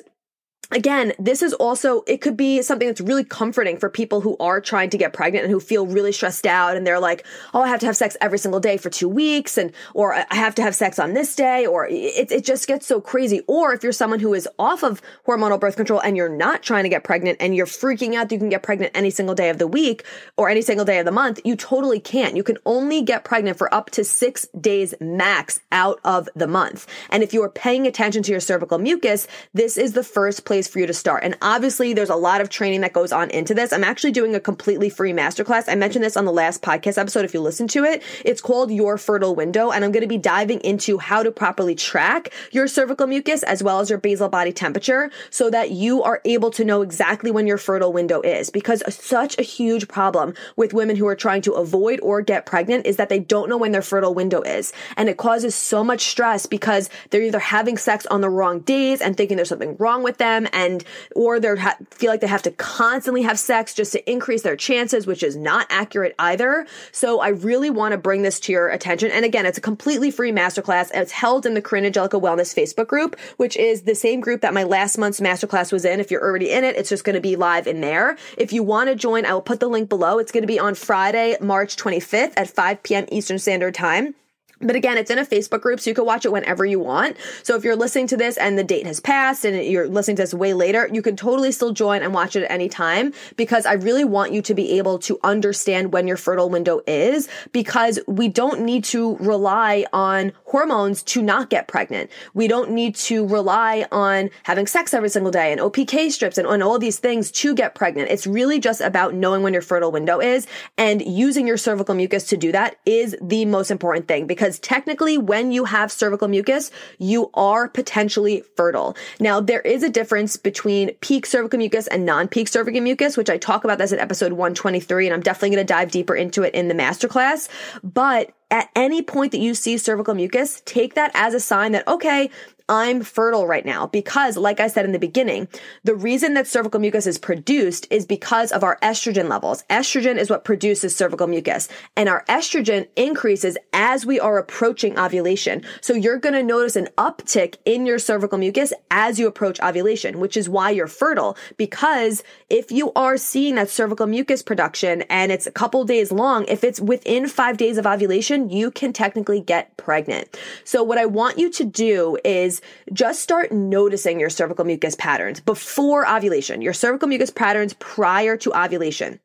again, 0.73 1.12
this 1.19 1.43
is 1.43 1.52
also, 1.55 2.02
it 2.07 2.21
could 2.21 2.37
be 2.37 2.62
something 2.62 2.88
that's 2.88 3.00
really 3.00 3.25
comforting 3.25 3.76
for 3.76 3.88
people 3.88 4.21
who 4.21 4.37
are 4.38 4.61
trying 4.61 4.91
to 4.91 4.99
get 4.99 5.12
pregnant 5.12 5.45
and 5.45 5.52
who 5.52 5.61
feel 5.61 5.87
really 5.87 6.12
stressed 6.12 6.47
out 6.47 6.76
and 6.76 6.87
they're 6.87 7.00
like, 7.00 7.25
oh, 7.55 7.62
I 7.62 7.69
have 7.69 7.81
to 7.81 7.87
have 7.87 7.97
sex 7.97 8.17
every 8.21 8.38
single 8.38 8.61
day 8.61 8.76
for 8.76 8.91
two 8.91 9.09
weeks 9.09 9.59
and, 9.59 9.73
or 9.95 10.14
I 10.14 10.35
have 10.35 10.55
to 10.57 10.62
have 10.62 10.75
sex 10.75 10.99
on 10.99 11.14
this 11.14 11.37
day 11.37 11.67
or 11.67 11.87
it, 11.87 12.33
it 12.33 12.45
just 12.45 12.67
gets 12.67 12.87
so 12.87 13.00
crazy. 13.00 13.43
Or 13.47 13.73
if 13.73 13.83
you're 13.83 13.93
someone 13.93 14.21
who 14.21 14.35
is 14.35 14.49
off 14.59 14.83
of 14.83 15.02
hormonal 15.26 15.61
birth 15.61 15.76
control 15.76 16.00
and 16.00 16.17
you're 16.17 16.29
not 16.29 16.62
trying 16.62 16.85
to 16.85 16.88
get 16.88 17.05
pregnant 17.05 17.38
and 17.41 17.55
you're 17.55 17.67
freaking 17.67 18.14
out 18.14 18.29
that 18.29 18.35
you 18.35 18.38
can 18.38 18.49
get 18.49 18.62
pregnant 18.62 18.93
any 18.95 19.11
single 19.11 19.35
day 19.35 19.50
of 19.50 19.59
the 19.59 19.67
week 19.67 20.05
or 20.37 20.49
any 20.49 20.62
single 20.62 20.85
day 20.85 20.99
of 20.99 21.05
the 21.05 21.12
month, 21.12 21.41
you 21.45 21.57
totally 21.57 22.00
can't. 22.00 22.37
You 22.37 22.43
can 22.43 22.59
only 22.67 23.02
get 23.02 23.25
pregnant 23.25 23.59
for 23.59 23.73
up 23.75 23.91
to 23.91 24.05
six 24.05 24.47
days 24.59 24.95
max 25.00 25.61
out 25.71 26.00
of 26.05 26.29
the 26.35 26.47
month. 26.47 26.87
And 27.11 27.23
if 27.23 27.33
you 27.33 27.43
are 27.43 27.50
paying 27.50 27.87
attention 27.87 28.23
to 28.25 28.31
your 28.31 28.41
cervical 28.41 28.79
mucus, 28.79 29.26
this 29.52 29.76
is 29.76 29.93
the 29.93 30.05
first 30.05 30.45
place 30.45 30.62
for 30.69 30.78
you 30.78 30.87
to 30.87 30.95
start. 30.95 31.25
And 31.25 31.37
obviously, 31.42 31.92
there's 31.92 32.11
a 32.11 32.16
lot 32.16 32.40
of 32.40 32.49
training 32.49 32.83
that 32.83 32.92
goes 32.92 33.12
on 33.12 33.31
into 33.31 33.54
this. 33.54 33.73
I'm 33.73 33.85
actually 33.85 34.12
doing 34.12 34.35
a 34.35 34.40
completely 34.40 34.88
free 34.88 35.12
masterclass. 35.12 35.64
I 35.69 35.75
mentioned 35.75 36.04
this 36.04 36.16
on 36.16 36.25
the 36.25 36.33
last 36.33 36.62
podcast 36.62 36.99
episode 36.99 37.25
if 37.25 37.35
you 37.35 37.40
listen 37.40 37.69
to 37.69 37.85
it. 37.85 38.02
It's 38.25 38.40
called 38.40 38.71
Your 38.71 38.99
Fertile 38.99 39.35
Window, 39.35 39.71
and 39.71 39.85
I'm 39.85 39.92
going 39.92 40.02
to 40.02 40.09
be 40.09 40.19
diving 40.19 40.61
into 40.61 40.99
how 40.99 41.23
to 41.23 41.31
properly 41.31 41.75
track 41.75 42.33
your 42.50 42.66
cervical 42.69 43.07
mucus 43.07 43.42
as 43.42 43.62
well 43.62 43.81
as 43.81 43.90
your 43.90 43.99
basal 43.99 44.28
body 44.28 44.52
temperature 44.52 45.11
so 45.31 45.50
that 45.50 45.71
you 45.71 46.02
are 46.02 46.21
able 46.25 46.50
to 46.52 46.64
know 46.64 46.83
exactly 46.83 47.31
when 47.31 47.47
your 47.47 47.59
fertile 47.59 47.92
window 47.92 48.21
is. 48.21 48.50
Because 48.50 48.83
such 48.95 49.38
a 49.38 49.42
huge 49.42 49.88
problem 49.88 50.35
with 50.57 50.75
women 50.75 50.97
who 50.97 51.07
are 51.07 51.16
trying 51.16 51.42
to 51.42 51.52
avoid 51.52 52.00
or 52.00 52.23
get 52.23 52.47
pregnant 52.47 52.87
is 52.87 52.97
that 52.97 53.09
they 53.09 53.19
don't 53.19 53.49
know 53.49 53.57
when 53.57 53.73
their 53.73 53.83
fertile 53.83 54.14
window 54.14 54.42
is. 54.42 54.73
And 54.97 55.09
it 55.09 55.16
causes 55.16 55.54
so 55.54 55.83
much 55.85 56.02
stress 56.02 56.47
because 56.47 56.88
they're 57.11 57.23
either 57.23 57.38
having 57.38 57.76
sex 57.76 58.07
on 58.07 58.21
the 58.21 58.31
wrong 58.31 58.61
days 58.61 59.00
and 59.00 59.16
thinking 59.16 59.37
there's 59.37 59.49
something 59.49 59.76
wrong 59.78 60.02
with 60.02 60.19
them 60.19 60.47
and 60.52 60.85
or 61.14 61.40
they 61.40 61.56
ha- 61.56 61.76
feel 61.90 62.11
like 62.11 62.21
they 62.21 62.26
have 62.26 62.42
to 62.42 62.50
constantly 62.52 63.23
have 63.23 63.38
sex 63.38 63.75
just 63.75 63.92
to 63.92 64.11
increase 64.11 64.42
their 64.42 64.56
chances, 64.56 65.06
which 65.06 65.23
is 65.23 65.37
not 65.37 65.66
accurate 65.71 66.14
either. 66.18 66.66
So 66.92 67.21
I 67.21 67.28
really 67.28 67.71
want 67.71 67.92
to 67.92 67.99
bring 67.99 68.23
this 68.23 68.40
to 68.40 68.52
your 68.52 68.68
attention. 68.68 69.11
And 69.11 69.25
again, 69.25 69.47
it's 69.47 69.59
a 69.59 69.62
completely 69.62 70.11
free 70.11 70.32
masterclass. 70.32 70.90
It's 70.94 71.12
held 71.12 71.47
in 71.47 71.54
the 71.54 71.62
Corinne 71.62 71.85
Angelica 71.85 72.18
Wellness 72.18 72.54
Facebook 72.54 72.88
group, 72.88 73.18
which 73.37 73.56
is 73.56 73.82
the 73.82 73.94
same 73.94 74.21
group 74.21 74.40
that 74.42 74.54
my 74.54 74.64
last 74.64 74.99
month's 74.99 75.21
masterclass 75.21 75.73
was 75.73 75.85
in. 75.85 76.00
If 76.00 76.11
you're 76.11 76.23
already 76.23 76.50
in 76.50 76.64
it, 76.64 76.76
it's 76.76 76.88
just 76.88 77.04
going 77.04 77.14
to 77.14 77.21
be 77.21 77.37
live 77.37 77.66
in 77.66 77.80
there. 77.80 78.16
If 78.37 78.52
you 78.52 78.62
want 78.62 78.88
to 78.88 78.94
join, 78.94 79.26
I 79.26 79.32
will 79.32 79.42
put 79.42 79.61
the 79.61 79.68
link 79.68 79.88
below. 79.88 80.18
It's 80.18 80.32
going 80.32 80.42
to 80.42 80.47
be 80.47 80.59
on 80.59 80.75
Friday, 80.75 81.37
March 81.40 81.76
25th 81.76 82.35
at 82.37 82.49
5 82.49 82.82
p.m. 82.82 83.06
Eastern 83.11 83.38
Standard 83.38 83.75
Time. 83.75 84.14
But 84.62 84.76
again, 84.76 84.97
it's 84.97 85.11
in 85.11 85.19
a 85.19 85.26
Facebook 85.26 85.61
group, 85.61 85.81
so 85.81 85.90
you 85.90 85.95
can 85.95 86.04
watch 86.04 86.25
it 86.25 86.33
whenever 86.33 86.64
you 86.64 86.78
want. 86.78 87.16
So 87.42 87.57
if 87.57 87.64
you're 87.64 87.76
listening 87.76 88.07
to 88.09 88.16
this 88.16 88.37
and 88.37 88.59
the 88.59 88.64
date 88.64 88.87
has 88.87 89.00
passed 89.00 89.45
and 89.45 89.64
you're 89.64 89.88
listening 89.88 90.16
to 90.16 90.23
this 90.23 90.35
way 90.35 90.54
later, 90.54 90.88
you 90.92 91.02
can 91.02 91.16
totally 91.16 91.52
still 91.52 91.73
join 91.73 92.02
and 92.02 92.14
watch 92.14 92.37
it 92.37 92.45
at 92.45 92.50
any 92.50 92.69
time 92.69 93.12
because 93.37 93.66
I 93.66 93.75
really 93.75 94.04
want 94.04 94.33
you 94.33 94.42
to 94.42 94.54
be 94.54 94.78
able 94.78 94.99
to 95.00 95.19
understand 95.25 95.92
when 95.92 96.07
your 96.07 96.16
fertile 96.16 96.49
window 96.49 96.81
is 96.87 97.28
because 97.52 97.99
we 98.07 98.28
don't 98.28 98.61
need 98.61 98.85
to 98.85 99.16
rely 99.16 99.85
on 99.92 100.33
hormones 100.45 101.02
to 101.02 101.23
not 101.23 101.50
get 101.50 101.66
pregnant. 101.66 102.11
We 102.35 102.47
don't 102.47 102.71
need 102.71 102.95
to 102.97 103.26
rely 103.26 103.87
on 103.90 104.31
having 104.45 104.66
sex 104.66 104.95
every 104.95 105.09
single 105.09 105.33
day 105.33 105.50
and 105.50 105.61
OPK 105.61 106.12
strips 106.12 106.38
and, 106.38 106.47
and 106.47 106.62
all 106.62 106.78
these 106.78 106.99
things 106.99 107.31
to 107.33 107.54
get 107.54 107.75
pregnant. 107.75 108.11
It's 108.11 108.26
really 108.26 108.61
just 108.61 108.81
about 108.81 109.14
knowing 109.14 109.42
when 109.42 109.52
your 109.52 109.62
fertile 109.62 109.90
window 109.90 110.21
is 110.21 110.47
and 110.78 111.02
using 111.02 111.47
your 111.47 111.57
cervical 111.57 111.95
mucus 111.95 112.25
to 112.25 112.37
do 112.37 112.52
that 112.52 112.76
is 112.85 113.16
the 113.21 113.45
most 113.47 113.71
important 113.71 114.09
thing 114.09 114.26
because 114.26 114.51
because 114.52 114.61
technically 114.61 115.16
when 115.16 115.50
you 115.50 115.64
have 115.64 115.90
cervical 115.90 116.28
mucus, 116.28 116.71
you 116.99 117.30
are 117.32 117.68
potentially 117.68 118.42
fertile. 118.54 118.94
Now, 119.18 119.40
there 119.40 119.61
is 119.61 119.82
a 119.82 119.88
difference 119.88 120.37
between 120.37 120.92
peak 121.00 121.25
cervical 121.25 121.59
mucus 121.59 121.87
and 121.87 122.04
non-peak 122.04 122.49
cervical 122.49 122.82
mucus, 122.82 123.16
which 123.16 123.30
I 123.30 123.38
talk 123.38 123.64
about 123.64 123.78
this 123.78 123.92
in 123.92 123.99
episode 123.99 124.32
123, 124.32 125.06
and 125.06 125.14
I'm 125.14 125.23
definitely 125.23 125.56
going 125.56 125.66
to 125.66 125.73
dive 125.73 125.90
deeper 125.90 126.14
into 126.14 126.42
it 126.42 126.54
in 126.54 126.68
the 126.68 126.75
masterclass. 126.75 127.49
But 127.82 128.32
at 128.50 128.68
any 128.76 129.00
point 129.00 129.32
that 129.32 129.38
you 129.38 129.54
see 129.54 129.78
cervical 129.78 130.12
mucus, 130.12 130.61
take 130.66 130.92
that 130.94 131.11
as 131.14 131.32
a 131.32 131.40
sign 131.40 131.73
that, 131.73 131.88
okay, 131.88 132.28
I'm 132.69 133.02
fertile 133.02 133.47
right 133.47 133.64
now 133.64 133.87
because, 133.87 134.37
like 134.37 134.61
I 134.61 134.69
said 134.69 134.85
in 134.85 134.92
the 134.92 134.99
beginning, 134.99 135.49
the 135.85 135.95
reason 135.95 136.35
that 136.35 136.47
cervical 136.47 136.81
mucus 136.81 137.07
is 137.07 137.19
produced 137.19 137.87
is 137.90 138.07
because 138.07 138.52
of 138.52 138.62
our 138.64 138.78
estrogen 138.83 139.28
levels. 139.28 139.64
Estrogen 139.71 140.16
is 140.16 140.31
what 140.31 140.45
produces 140.45 140.95
cervical 140.95 141.26
mucus, 141.26 141.69
and 141.97 142.09
our 142.09 142.25
estrogen 142.28 142.88
increases 142.97 143.57
as 143.73 144.04
we 144.07 144.21
are 144.21 144.38
approaching 144.38 144.99
ovulation. 144.99 145.62
So 145.81 145.95
you're 145.95 146.19
going 146.19 146.35
to 146.35 146.42
notice 146.42 146.76
an 146.76 146.88
uptick 146.99 147.57
in 147.64 147.87
your 147.87 147.99
cervical 147.99 148.38
mucus 148.38 148.73
as 148.90 149.19
you 149.19 149.26
approach 149.26 149.61
ovulation, 149.61 150.21
which 150.21 150.37
is 150.37 150.49
why 150.49 150.71
you're 150.71 150.87
fertile. 150.87 151.37
Because 151.57 152.23
if 152.50 152.71
you 152.71 152.92
are 152.95 153.16
seeing 153.16 153.54
that 153.54 153.71
cervical 153.71 154.07
mucus 154.07 154.42
production 154.42 155.02
and 155.02 155.33
it's 155.33 155.47
a 155.47 155.52
couple 155.52 155.85
days 155.85 156.12
long, 156.12 156.45
if 156.49 156.64
it's 156.64 156.81
within 156.81 157.26
five 157.26 157.57
days 157.57 157.78
of 157.78 157.87
ovulation, 157.87 158.50
you 158.50 158.71
can 158.71 158.92
technically 158.92 159.40
get 159.40 159.76
pregnant. 159.76 160.38
So 160.64 160.83
what 160.83 160.99
I 160.99 161.07
want 161.07 161.38
you 161.38 161.50
to 161.50 161.64
do 161.64 162.19
is 162.25 162.51
is 162.52 162.61
just 162.92 163.23
start 163.23 163.52
noticing 163.52 164.21
your 164.21 164.30
cervical 164.30 164.64
mucus 164.64 164.94
patterns 164.94 165.40
before 165.40 166.09
ovulation, 166.09 166.62
your 166.62 166.75
cervical 166.75 167.09
mucus 167.09 167.30
patterns 167.30 167.75
prior 167.75 168.37
to 168.38 168.52
ovulation. 168.59 169.21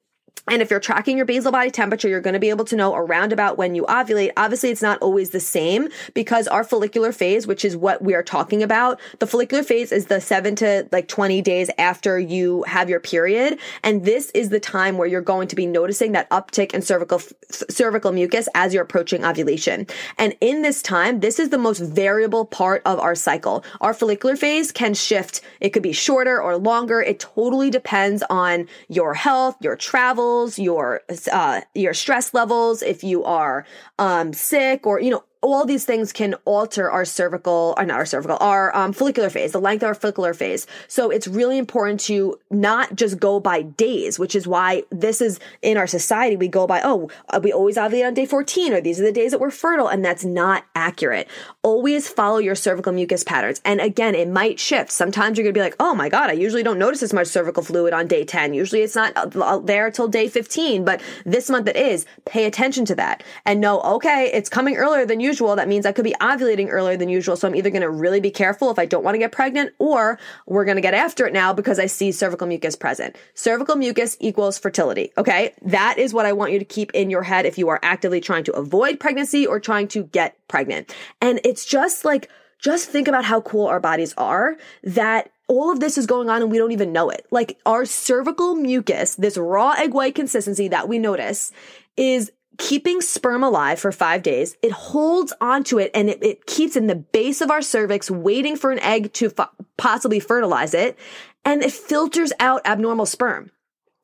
And 0.49 0.61
if 0.61 0.71
you're 0.71 0.79
tracking 0.79 1.17
your 1.17 1.25
basal 1.25 1.51
body 1.51 1.69
temperature, 1.69 2.07
you're 2.07 2.21
going 2.21 2.33
to 2.33 2.39
be 2.39 2.49
able 2.49 2.65
to 2.65 2.75
know 2.75 2.95
around 2.95 3.33
about 3.33 3.57
when 3.57 3.75
you 3.75 3.83
ovulate. 3.83 4.31
Obviously, 4.37 4.69
it's 4.69 4.81
not 4.81 4.97
always 5.01 5.31
the 5.31 5.39
same 5.39 5.89
because 6.13 6.47
our 6.47 6.63
follicular 6.63 7.11
phase, 7.11 7.45
which 7.45 7.65
is 7.65 7.75
what 7.75 8.01
we 8.01 8.13
are 8.13 8.23
talking 8.23 8.63
about, 8.63 8.99
the 9.19 9.27
follicular 9.27 9.63
phase 9.63 9.91
is 9.91 10.05
the 10.05 10.21
seven 10.21 10.55
to 10.55 10.87
like 10.91 11.09
20 11.09 11.41
days 11.41 11.69
after 11.77 12.17
you 12.17 12.63
have 12.63 12.89
your 12.89 13.01
period. 13.01 13.59
And 13.83 14.05
this 14.05 14.31
is 14.31 14.49
the 14.49 14.59
time 14.59 14.97
where 14.97 15.07
you're 15.07 15.21
going 15.21 15.49
to 15.49 15.55
be 15.55 15.65
noticing 15.65 16.13
that 16.13 16.29
uptick 16.29 16.73
in 16.73 16.81
cervical, 16.81 17.21
cervical 17.49 18.13
mucus 18.13 18.47
as 18.55 18.73
you're 18.73 18.83
approaching 18.83 19.25
ovulation. 19.25 19.85
And 20.17 20.35
in 20.39 20.61
this 20.61 20.81
time, 20.81 21.19
this 21.19 21.39
is 21.39 21.49
the 21.49 21.57
most 21.57 21.79
variable 21.79 22.45
part 22.45 22.81
of 22.85 22.99
our 22.99 23.15
cycle. 23.15 23.65
Our 23.81 23.93
follicular 23.93 24.37
phase 24.37 24.71
can 24.71 24.93
shift. 24.93 25.41
It 25.59 25.69
could 25.69 25.83
be 25.83 25.91
shorter 25.91 26.41
or 26.41 26.57
longer. 26.57 27.01
It 27.01 27.19
totally 27.19 27.69
depends 27.69 28.23
on 28.29 28.67
your 28.87 29.13
health, 29.13 29.57
your 29.61 29.75
travel, 29.75 30.36
levels, 30.37 30.59
your 30.59 31.01
uh, 31.31 31.61
your 31.73 31.93
stress 31.93 32.33
levels, 32.33 32.81
if 32.81 33.03
you 33.03 33.23
are 33.23 33.65
um, 33.97 34.33
sick 34.33 34.85
or 34.85 34.99
you 34.99 35.09
know 35.09 35.23
all 35.41 35.65
these 35.65 35.85
things 35.85 36.11
can 36.11 36.33
alter 36.45 36.89
our 36.89 37.05
cervical, 37.05 37.73
or 37.77 37.85
not 37.85 37.97
our 37.97 38.05
cervical, 38.05 38.37
our 38.41 38.75
um, 38.75 38.91
follicular 38.91 39.29
phase, 39.29 39.51
the 39.51 39.61
length 39.61 39.83
of 39.83 39.87
our 39.87 39.93
follicular 39.93 40.33
phase. 40.33 40.65
So 40.87 41.09
it's 41.09 41.27
really 41.27 41.57
important 41.57 41.99
to 42.01 42.39
not 42.49 42.95
just 42.95 43.19
go 43.19 43.39
by 43.39 43.61
days, 43.61 44.17
which 44.17 44.35
is 44.35 44.47
why 44.47 44.83
this 44.89 45.21
is 45.21 45.39
in 45.61 45.77
our 45.77 45.87
society. 45.87 46.35
We 46.35 46.47
go 46.47 46.65
by, 46.67 46.81
oh, 46.83 47.09
uh, 47.29 47.39
we 47.41 47.53
always 47.53 47.77
ovulate 47.77 48.07
on 48.07 48.13
day 48.13 48.25
14, 48.25 48.73
or 48.73 48.81
these 48.81 48.99
are 48.99 49.03
the 49.03 49.11
days 49.11 49.31
that 49.31 49.39
we're 49.39 49.51
fertile. 49.51 49.87
And 49.87 50.03
that's 50.03 50.25
not 50.25 50.65
accurate. 50.75 51.27
Always 51.67 52.07
follow 52.07 52.37
your 52.37 52.55
cervical 52.55 52.93
mucus 52.93 53.25
patterns. 53.25 53.59
And 53.65 53.81
again, 53.81 54.15
it 54.15 54.29
might 54.29 54.57
shift. 54.57 54.89
Sometimes 54.89 55.37
you're 55.37 55.43
going 55.43 55.53
to 55.53 55.57
be 55.57 55.61
like, 55.61 55.75
oh 55.81 55.93
my 55.93 56.07
God, 56.07 56.29
I 56.29 56.33
usually 56.33 56.63
don't 56.63 56.79
notice 56.79 57.03
as 57.03 57.11
much 57.11 57.27
cervical 57.27 57.61
fluid 57.61 57.91
on 57.91 58.07
day 58.07 58.23
10. 58.23 58.53
Usually 58.53 58.83
it's 58.83 58.95
not 58.95 59.11
uh, 59.17 59.59
there 59.59 59.91
till 59.91 60.07
day 60.07 60.29
15, 60.29 60.85
but 60.85 61.01
this 61.25 61.49
month 61.49 61.67
it 61.67 61.75
is. 61.75 62.05
Pay 62.23 62.45
attention 62.45 62.85
to 62.85 62.95
that 62.95 63.21
and 63.45 63.59
know, 63.59 63.81
okay, 63.81 64.31
it's 64.33 64.47
coming 64.47 64.77
earlier 64.77 65.05
than 65.05 65.19
usual. 65.19 65.57
That 65.57 65.67
means 65.67 65.85
I 65.85 65.91
could 65.91 66.05
be 66.05 66.15
ovulating 66.21 66.69
earlier 66.69 66.95
than 66.95 67.09
usual. 67.09 67.35
So 67.35 67.49
I'm 67.49 67.55
either 67.55 67.69
going 67.69 67.81
to 67.81 67.89
really 67.89 68.21
be 68.21 68.31
careful 68.31 68.71
if 68.71 68.79
I 68.79 68.85
don't 68.85 69.03
want 69.03 69.15
to 69.15 69.19
get 69.19 69.33
pregnant 69.33 69.73
or 69.77 70.17
we're 70.45 70.63
going 70.63 70.77
to 70.77 70.81
get 70.81 70.93
after 70.93 71.27
it 71.27 71.33
now 71.33 71.51
because 71.51 71.79
I 71.79 71.87
see 71.87 72.13
cervical 72.13 72.47
mucus 72.47 72.77
present. 72.77 73.17
Cervical 73.33 73.75
mucus 73.75 74.15
equals 74.21 74.57
fertility. 74.57 75.11
Okay. 75.17 75.53
That 75.63 75.97
is 75.97 76.13
what 76.13 76.25
I 76.25 76.31
want 76.31 76.53
you 76.53 76.59
to 76.59 76.65
keep 76.65 76.93
in 76.93 77.09
your 77.09 77.23
head 77.23 77.45
if 77.45 77.57
you 77.57 77.67
are 77.67 77.81
actively 77.83 78.21
trying 78.21 78.45
to 78.45 78.53
avoid 78.53 79.01
pregnancy 79.01 79.45
or 79.45 79.59
trying 79.59 79.89
to 79.89 80.03
get 80.03 80.37
pregnant. 80.47 80.95
And 81.19 81.41
it's 81.43 81.56
just 81.65 82.05
like, 82.05 82.29
just 82.59 82.89
think 82.89 83.07
about 83.07 83.25
how 83.25 83.41
cool 83.41 83.67
our 83.67 83.79
bodies 83.79 84.13
are 84.17 84.57
that 84.83 85.31
all 85.47 85.71
of 85.71 85.79
this 85.79 85.97
is 85.97 86.05
going 86.05 86.29
on 86.29 86.41
and 86.41 86.51
we 86.51 86.57
don't 86.57 86.71
even 86.71 86.91
know 86.91 87.09
it. 87.09 87.25
Like 87.31 87.57
our 87.65 87.85
cervical 87.85 88.55
mucus, 88.55 89.15
this 89.15 89.37
raw 89.37 89.71
egg 89.71 89.93
white 89.93 90.15
consistency 90.15 90.67
that 90.69 90.89
we 90.89 90.99
notice 90.99 91.51
is 91.95 92.31
keeping 92.57 93.01
sperm 93.01 93.43
alive 93.43 93.79
for 93.79 93.91
five 93.91 94.23
days. 94.23 94.57
It 94.61 94.71
holds 94.71 95.31
onto 95.39 95.79
it 95.79 95.91
and 95.93 96.09
it, 96.09 96.23
it 96.23 96.45
keeps 96.47 96.75
in 96.75 96.87
the 96.87 96.95
base 96.95 97.41
of 97.41 97.51
our 97.51 97.61
cervix 97.61 98.09
waiting 98.09 98.55
for 98.55 98.71
an 98.71 98.79
egg 98.79 99.13
to 99.13 99.31
possibly 99.77 100.19
fertilize 100.19 100.73
it. 100.73 100.97
And 101.45 101.63
it 101.63 101.71
filters 101.71 102.33
out 102.39 102.61
abnormal 102.65 103.05
sperm. 103.05 103.51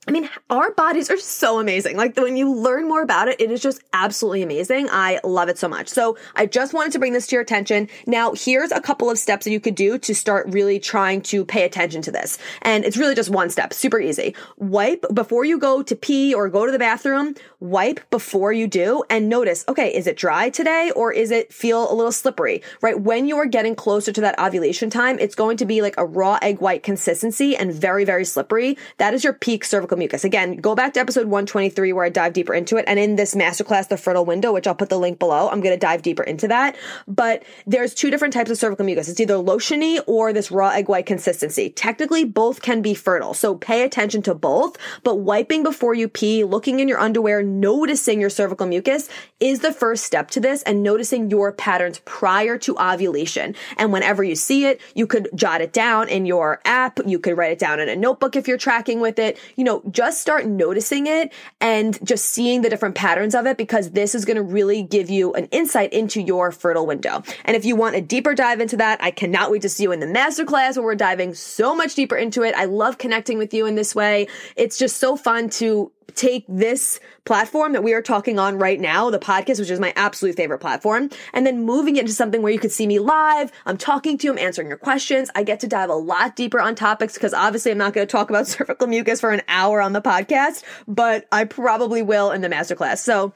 I 0.06 0.12
mean, 0.12 0.30
our 0.50 0.72
bodies 0.72 1.10
are 1.10 1.18
so 1.18 1.60
amazing. 1.60 1.96
Like 1.96 2.18
when 2.18 2.36
you 2.36 2.54
learn 2.54 2.90
more 2.90 3.02
about 3.02 3.30
it, 3.30 3.40
it 3.40 3.52
is 3.52 3.62
just 3.62 3.82
absolutely 3.94 4.44
amazing. 4.44 4.90
I 4.92 5.22
love 5.24 5.48
it 5.48 5.58
so 5.58 5.70
much. 5.70 5.88
So 5.88 6.18
I 6.36 6.46
just 6.46 6.74
wanted 6.74 6.92
to 6.94 7.00
bring 7.00 7.14
this 7.14 7.28
to 7.28 7.36
your 7.36 7.42
attention. 7.42 7.88
Now, 8.06 8.34
here's 8.34 8.72
a 8.72 8.82
couple 8.82 9.10
of 9.10 9.18
steps 9.18 9.46
that 9.46 9.52
you 9.52 9.62
could 9.62 9.76
do 9.76 9.98
to 10.00 10.14
start 10.14 10.48
really 10.50 10.78
trying 10.78 11.22
to 11.24 11.46
pay 11.46 11.64
attention 11.64 12.02
to 12.02 12.12
this. 12.12 12.38
And 12.64 12.84
it's 12.84 12.98
really 12.98 13.16
just 13.16 13.30
one 13.30 13.50
step, 13.50 13.74
super 13.74 14.00
easy. 14.00 14.36
Wipe 14.58 15.06
before 15.14 15.46
you 15.46 15.58
go 15.58 15.82
to 15.82 15.96
pee 15.96 16.34
or 16.34 16.50
go 16.50 16.66
to 16.66 16.72
the 16.72 16.80
bathroom, 16.80 17.36
wipe 17.64 18.10
before 18.10 18.52
you 18.52 18.68
do 18.68 19.04
and 19.10 19.30
notice, 19.30 19.64
okay, 19.70 19.96
is 19.96 20.06
it 20.06 20.18
dry 20.18 20.50
today 20.50 20.92
or 20.96 21.14
is 21.14 21.32
it 21.32 21.54
feel 21.54 21.90
a 21.90 21.96
little 21.96 22.12
slippery, 22.12 22.62
right? 22.82 23.00
When 23.00 23.26
you 23.26 23.38
are 23.38 23.46
getting 23.46 23.74
closer 23.74 24.12
to 24.12 24.22
that 24.22 24.38
ovulation 24.38 24.90
time, 24.90 25.18
it's 25.18 25.34
going 25.34 25.56
to 25.58 25.66
be 25.66 25.82
like 25.82 25.96
a 25.98 26.06
raw 26.06 26.38
egg 26.42 26.60
white 26.60 26.84
consistency 26.84 27.56
and 27.56 27.74
very, 27.74 28.04
very 28.04 28.26
slippery. 28.26 28.78
That 28.98 29.14
is 29.14 29.24
your 29.24 29.32
peak 29.32 29.64
cervical 29.64 29.98
mucus. 29.98 30.26
Again, 30.26 30.58
go 30.58 30.76
back 30.76 30.94
to 30.94 31.00
episode 31.00 31.28
123 31.28 31.94
where 31.94 32.04
I 32.04 32.10
dive 32.10 32.34
deeper 32.34 32.54
into 32.54 32.76
it. 32.76 32.84
And 32.86 33.00
in 33.00 33.16
this 33.16 33.34
masterclass, 33.34 33.88
The 33.88 33.96
Fertile 33.98 34.26
Window, 34.26 34.52
which 34.52 34.68
I'll 34.68 34.76
put 34.76 34.90
the 34.90 35.00
link 35.00 35.18
below, 35.18 35.48
I'm 35.50 35.62
going 35.62 35.74
to 35.74 35.80
dive 35.80 36.02
deeper 36.02 36.24
into 36.24 36.50
that. 36.50 36.76
But 37.08 37.44
there's 37.66 37.94
two 37.94 38.12
different 38.12 38.34
types 38.34 38.52
of 38.52 38.58
cervical 38.58 38.86
mucus. 38.86 39.08
It's 39.08 39.22
either 39.22 39.36
lotiony 39.36 40.02
or 40.06 40.34
this 40.34 40.52
raw 40.52 40.70
egg 40.70 40.90
white 40.90 41.06
consistency. 41.06 41.70
Technically, 41.70 42.26
both 42.26 42.62
can 42.62 42.82
be 42.82 42.94
fertile. 42.94 43.34
So 43.34 43.56
pay 43.56 43.84
attention 43.84 44.22
to 44.24 44.36
both. 44.36 44.78
But 45.04 45.16
wiping 45.16 45.64
before 45.64 45.94
you 45.94 46.10
pee, 46.10 46.44
looking 46.44 46.82
in 46.82 46.90
your 46.90 47.00
underwear, 47.00 47.53
noticing 47.60 48.20
your 48.20 48.30
cervical 48.30 48.68
mucus 48.68 49.10
is 49.40 49.60
the 49.60 49.74
first 49.74 50.04
step 50.04 50.32
to 50.32 50.40
this 50.40 50.64
and 50.64 50.84
noticing 50.84 51.30
your 51.30 51.52
patterns 51.52 52.00
prior 52.06 52.58
to 52.60 52.78
ovulation. 52.80 53.56
And 53.78 53.92
whenever 53.92 54.24
you 54.24 54.36
see 54.36 54.66
it, 54.66 54.82
you 54.96 55.08
could 55.08 55.30
jot 55.36 55.62
it 55.62 55.74
down 55.74 56.10
in 56.10 56.26
your 56.26 56.62
app. 56.66 57.00
You 57.06 57.20
could 57.20 57.38
write 57.38 57.52
it 57.52 57.60
down 57.60 57.80
in 57.80 57.90
a 57.90 57.96
notebook 57.96 58.36
if 58.36 58.48
you're 58.48 58.58
tracking 58.58 59.00
with 59.00 59.20
it. 59.20 59.40
You 59.56 59.64
know, 59.64 59.82
just 59.92 60.22
start 60.22 60.46
noticing 60.46 61.08
it 61.08 61.34
and 61.62 61.98
just 62.06 62.26
seeing 62.26 62.62
the 62.62 62.70
different 62.70 62.96
patterns 62.96 63.36
of 63.36 63.46
it 63.46 63.58
because 63.58 63.92
this 63.92 64.16
is 64.16 64.26
going 64.26 64.38
to 64.38 64.44
really 64.44 64.84
give 64.84 65.10
you 65.10 65.34
an 65.34 65.46
insight 65.52 65.94
into 65.94 66.22
your 66.22 66.52
fertile 66.52 66.86
window. 66.86 67.24
And 67.46 67.56
if 67.56 67.66
you 67.66 67.76
want 67.76 67.96
a 67.96 68.02
deeper 68.02 68.34
dive 68.34 68.60
into 68.60 68.78
that, 68.78 69.04
I 69.04 69.12
cannot 69.12 69.52
wait 69.52 69.62
to 69.64 69.70
see 69.70 69.84
you 69.84 69.92
in 69.92 70.00
the 70.00 70.06
masterclass 70.06 70.76
where 70.76 70.86
we're 70.86 70.96
diving 70.96 71.34
so 71.34 71.76
much 71.76 71.96
deeper 71.96 72.16
into 72.16 72.44
it. 72.44 72.56
I 72.56 72.66
love 72.66 72.98
connecting 72.98 73.38
with 73.38 73.54
you 73.54 73.66
in 73.66 73.76
this 73.76 73.94
way. 73.96 74.28
It's 74.56 74.78
just 74.78 74.98
so 74.98 75.16
fun 75.16 75.50
to 75.52 75.92
take 76.16 76.46
this 76.48 77.00
platform 77.26 77.74
that 77.74 77.84
we 77.84 77.94
are 77.94 78.02
talking 78.02 78.40
on 78.40 78.58
right 78.58 78.80
now, 78.80 79.10
the 79.10 79.20
podcast, 79.20 79.60
which 79.60 79.70
is 79.70 79.80
my 79.80 79.94
absolute 79.96 80.36
favorite 80.36 80.60
platform, 80.60 81.10
and 81.34 81.46
then 81.46 81.64
moving 81.66 81.96
it 81.96 82.02
into 82.02 82.14
something 82.14 82.42
where 82.42 82.52
you 82.52 82.60
could 82.60 82.72
see 82.72 82.88
me 82.88 83.00
live. 83.00 83.52
I'm 83.66 83.78
talking 83.78 84.18
to 84.18 84.28
you, 84.28 84.34
I'm 84.34 84.40
answering 84.40 84.68
your 84.68 84.78
questions. 84.78 85.30
I 85.36 85.44
get 85.44 85.60
to 85.62 85.68
dive 85.68 85.90
a 85.90 85.96
lot 85.96 86.36
deeper 86.36 86.60
on 86.60 86.76
topics 86.76 87.14
because 87.14 87.34
obviously 87.34 87.72
I'm 87.72 87.78
not 87.78 87.94
going 87.94 88.06
to 88.08 88.12
talk 88.12 88.30
about 88.30 88.48
cervical 88.54 88.88
mucus 88.88 89.20
for 89.20 89.32
an 89.32 89.42
hour 89.48 89.82
on 89.82 89.94
the 89.94 90.02
podcast, 90.02 90.64
but 90.88 91.28
I 91.32 91.46
probably 91.46 92.02
will 92.02 92.32
in 92.32 92.42
the 92.42 92.50
masterclass. 92.50 93.00
So 93.00 93.34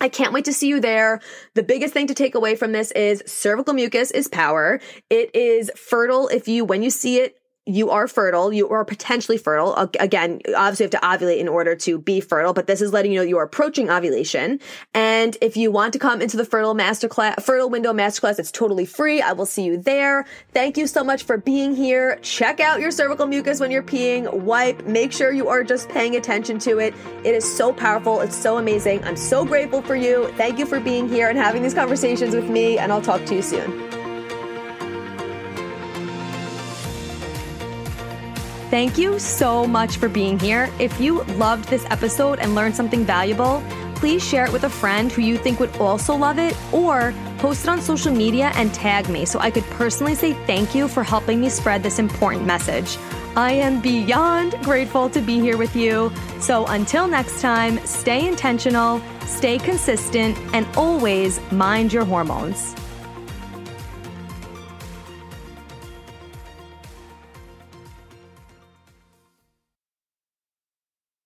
I 0.00 0.08
can't 0.08 0.32
wait 0.32 0.44
to 0.44 0.52
see 0.52 0.68
you 0.68 0.80
there. 0.80 1.20
The 1.54 1.62
biggest 1.62 1.92
thing 1.92 2.06
to 2.06 2.14
take 2.14 2.34
away 2.34 2.54
from 2.54 2.72
this 2.72 2.92
is 2.92 3.22
cervical 3.26 3.74
mucus 3.74 4.10
is 4.10 4.28
power. 4.28 4.80
It 5.10 5.34
is 5.34 5.70
fertile 5.74 6.28
if 6.28 6.46
you, 6.46 6.64
when 6.64 6.82
you 6.82 6.90
see 6.90 7.18
it, 7.18 7.36
you 7.68 7.90
are 7.90 8.08
fertile, 8.08 8.50
you 8.50 8.68
are 8.70 8.82
potentially 8.84 9.36
fertile. 9.36 9.74
Again, 10.00 10.40
obviously 10.56 10.84
you 10.84 10.90
have 10.90 11.18
to 11.18 11.24
ovulate 11.24 11.38
in 11.38 11.48
order 11.48 11.76
to 11.76 11.98
be 11.98 12.18
fertile, 12.20 12.54
but 12.54 12.66
this 12.66 12.80
is 12.80 12.94
letting 12.94 13.12
you 13.12 13.18
know 13.18 13.24
you 13.24 13.36
are 13.36 13.44
approaching 13.44 13.90
ovulation. 13.90 14.58
And 14.94 15.36
if 15.42 15.56
you 15.56 15.70
want 15.70 15.92
to 15.92 15.98
come 15.98 16.22
into 16.22 16.38
the 16.38 16.46
fertile 16.46 16.74
masterclass, 16.74 17.42
fertile 17.42 17.68
window 17.68 17.92
masterclass, 17.92 18.38
it's 18.38 18.50
totally 18.50 18.86
free. 18.86 19.20
I 19.20 19.32
will 19.32 19.44
see 19.44 19.64
you 19.64 19.76
there. 19.76 20.24
Thank 20.54 20.78
you 20.78 20.86
so 20.86 21.04
much 21.04 21.24
for 21.24 21.36
being 21.36 21.76
here. 21.76 22.18
Check 22.22 22.58
out 22.58 22.80
your 22.80 22.90
cervical 22.90 23.26
mucus 23.26 23.60
when 23.60 23.70
you're 23.70 23.82
peeing, 23.82 24.32
wipe, 24.32 24.86
make 24.86 25.12
sure 25.12 25.30
you 25.30 25.48
are 25.48 25.62
just 25.62 25.90
paying 25.90 26.16
attention 26.16 26.58
to 26.60 26.78
it. 26.78 26.94
It 27.22 27.34
is 27.34 27.44
so 27.56 27.72
powerful. 27.72 28.20
It's 28.20 28.36
so 28.36 28.56
amazing. 28.56 29.04
I'm 29.04 29.16
so 29.16 29.44
grateful 29.44 29.82
for 29.82 29.94
you. 29.94 30.28
Thank 30.38 30.58
you 30.58 30.64
for 30.64 30.80
being 30.80 31.06
here 31.06 31.28
and 31.28 31.38
having 31.38 31.62
these 31.62 31.74
conversations 31.74 32.34
with 32.34 32.48
me, 32.48 32.78
and 32.78 32.90
I'll 32.90 33.02
talk 33.02 33.24
to 33.26 33.34
you 33.34 33.42
soon. 33.42 33.97
Thank 38.70 38.98
you 38.98 39.18
so 39.18 39.66
much 39.66 39.96
for 39.96 40.10
being 40.10 40.38
here. 40.38 40.70
If 40.78 41.00
you 41.00 41.22
loved 41.38 41.70
this 41.70 41.86
episode 41.88 42.38
and 42.38 42.54
learned 42.54 42.76
something 42.76 43.02
valuable, 43.02 43.62
please 43.94 44.22
share 44.22 44.44
it 44.44 44.52
with 44.52 44.64
a 44.64 44.68
friend 44.68 45.10
who 45.10 45.22
you 45.22 45.38
think 45.38 45.58
would 45.58 45.74
also 45.78 46.14
love 46.14 46.38
it 46.38 46.54
or 46.70 47.14
post 47.38 47.64
it 47.64 47.70
on 47.70 47.80
social 47.80 48.12
media 48.12 48.52
and 48.56 48.72
tag 48.74 49.08
me 49.08 49.24
so 49.24 49.38
I 49.38 49.50
could 49.50 49.64
personally 49.70 50.14
say 50.14 50.34
thank 50.46 50.74
you 50.74 50.86
for 50.86 51.02
helping 51.02 51.40
me 51.40 51.48
spread 51.48 51.82
this 51.82 51.98
important 51.98 52.44
message. 52.44 52.98
I 53.36 53.52
am 53.52 53.80
beyond 53.80 54.52
grateful 54.62 55.08
to 55.10 55.20
be 55.22 55.40
here 55.40 55.56
with 55.56 55.74
you. 55.74 56.12
So 56.38 56.66
until 56.66 57.06
next 57.06 57.40
time, 57.40 57.78
stay 57.86 58.28
intentional, 58.28 59.00
stay 59.24 59.56
consistent, 59.58 60.36
and 60.52 60.66
always 60.76 61.40
mind 61.50 61.90
your 61.90 62.04
hormones. 62.04 62.74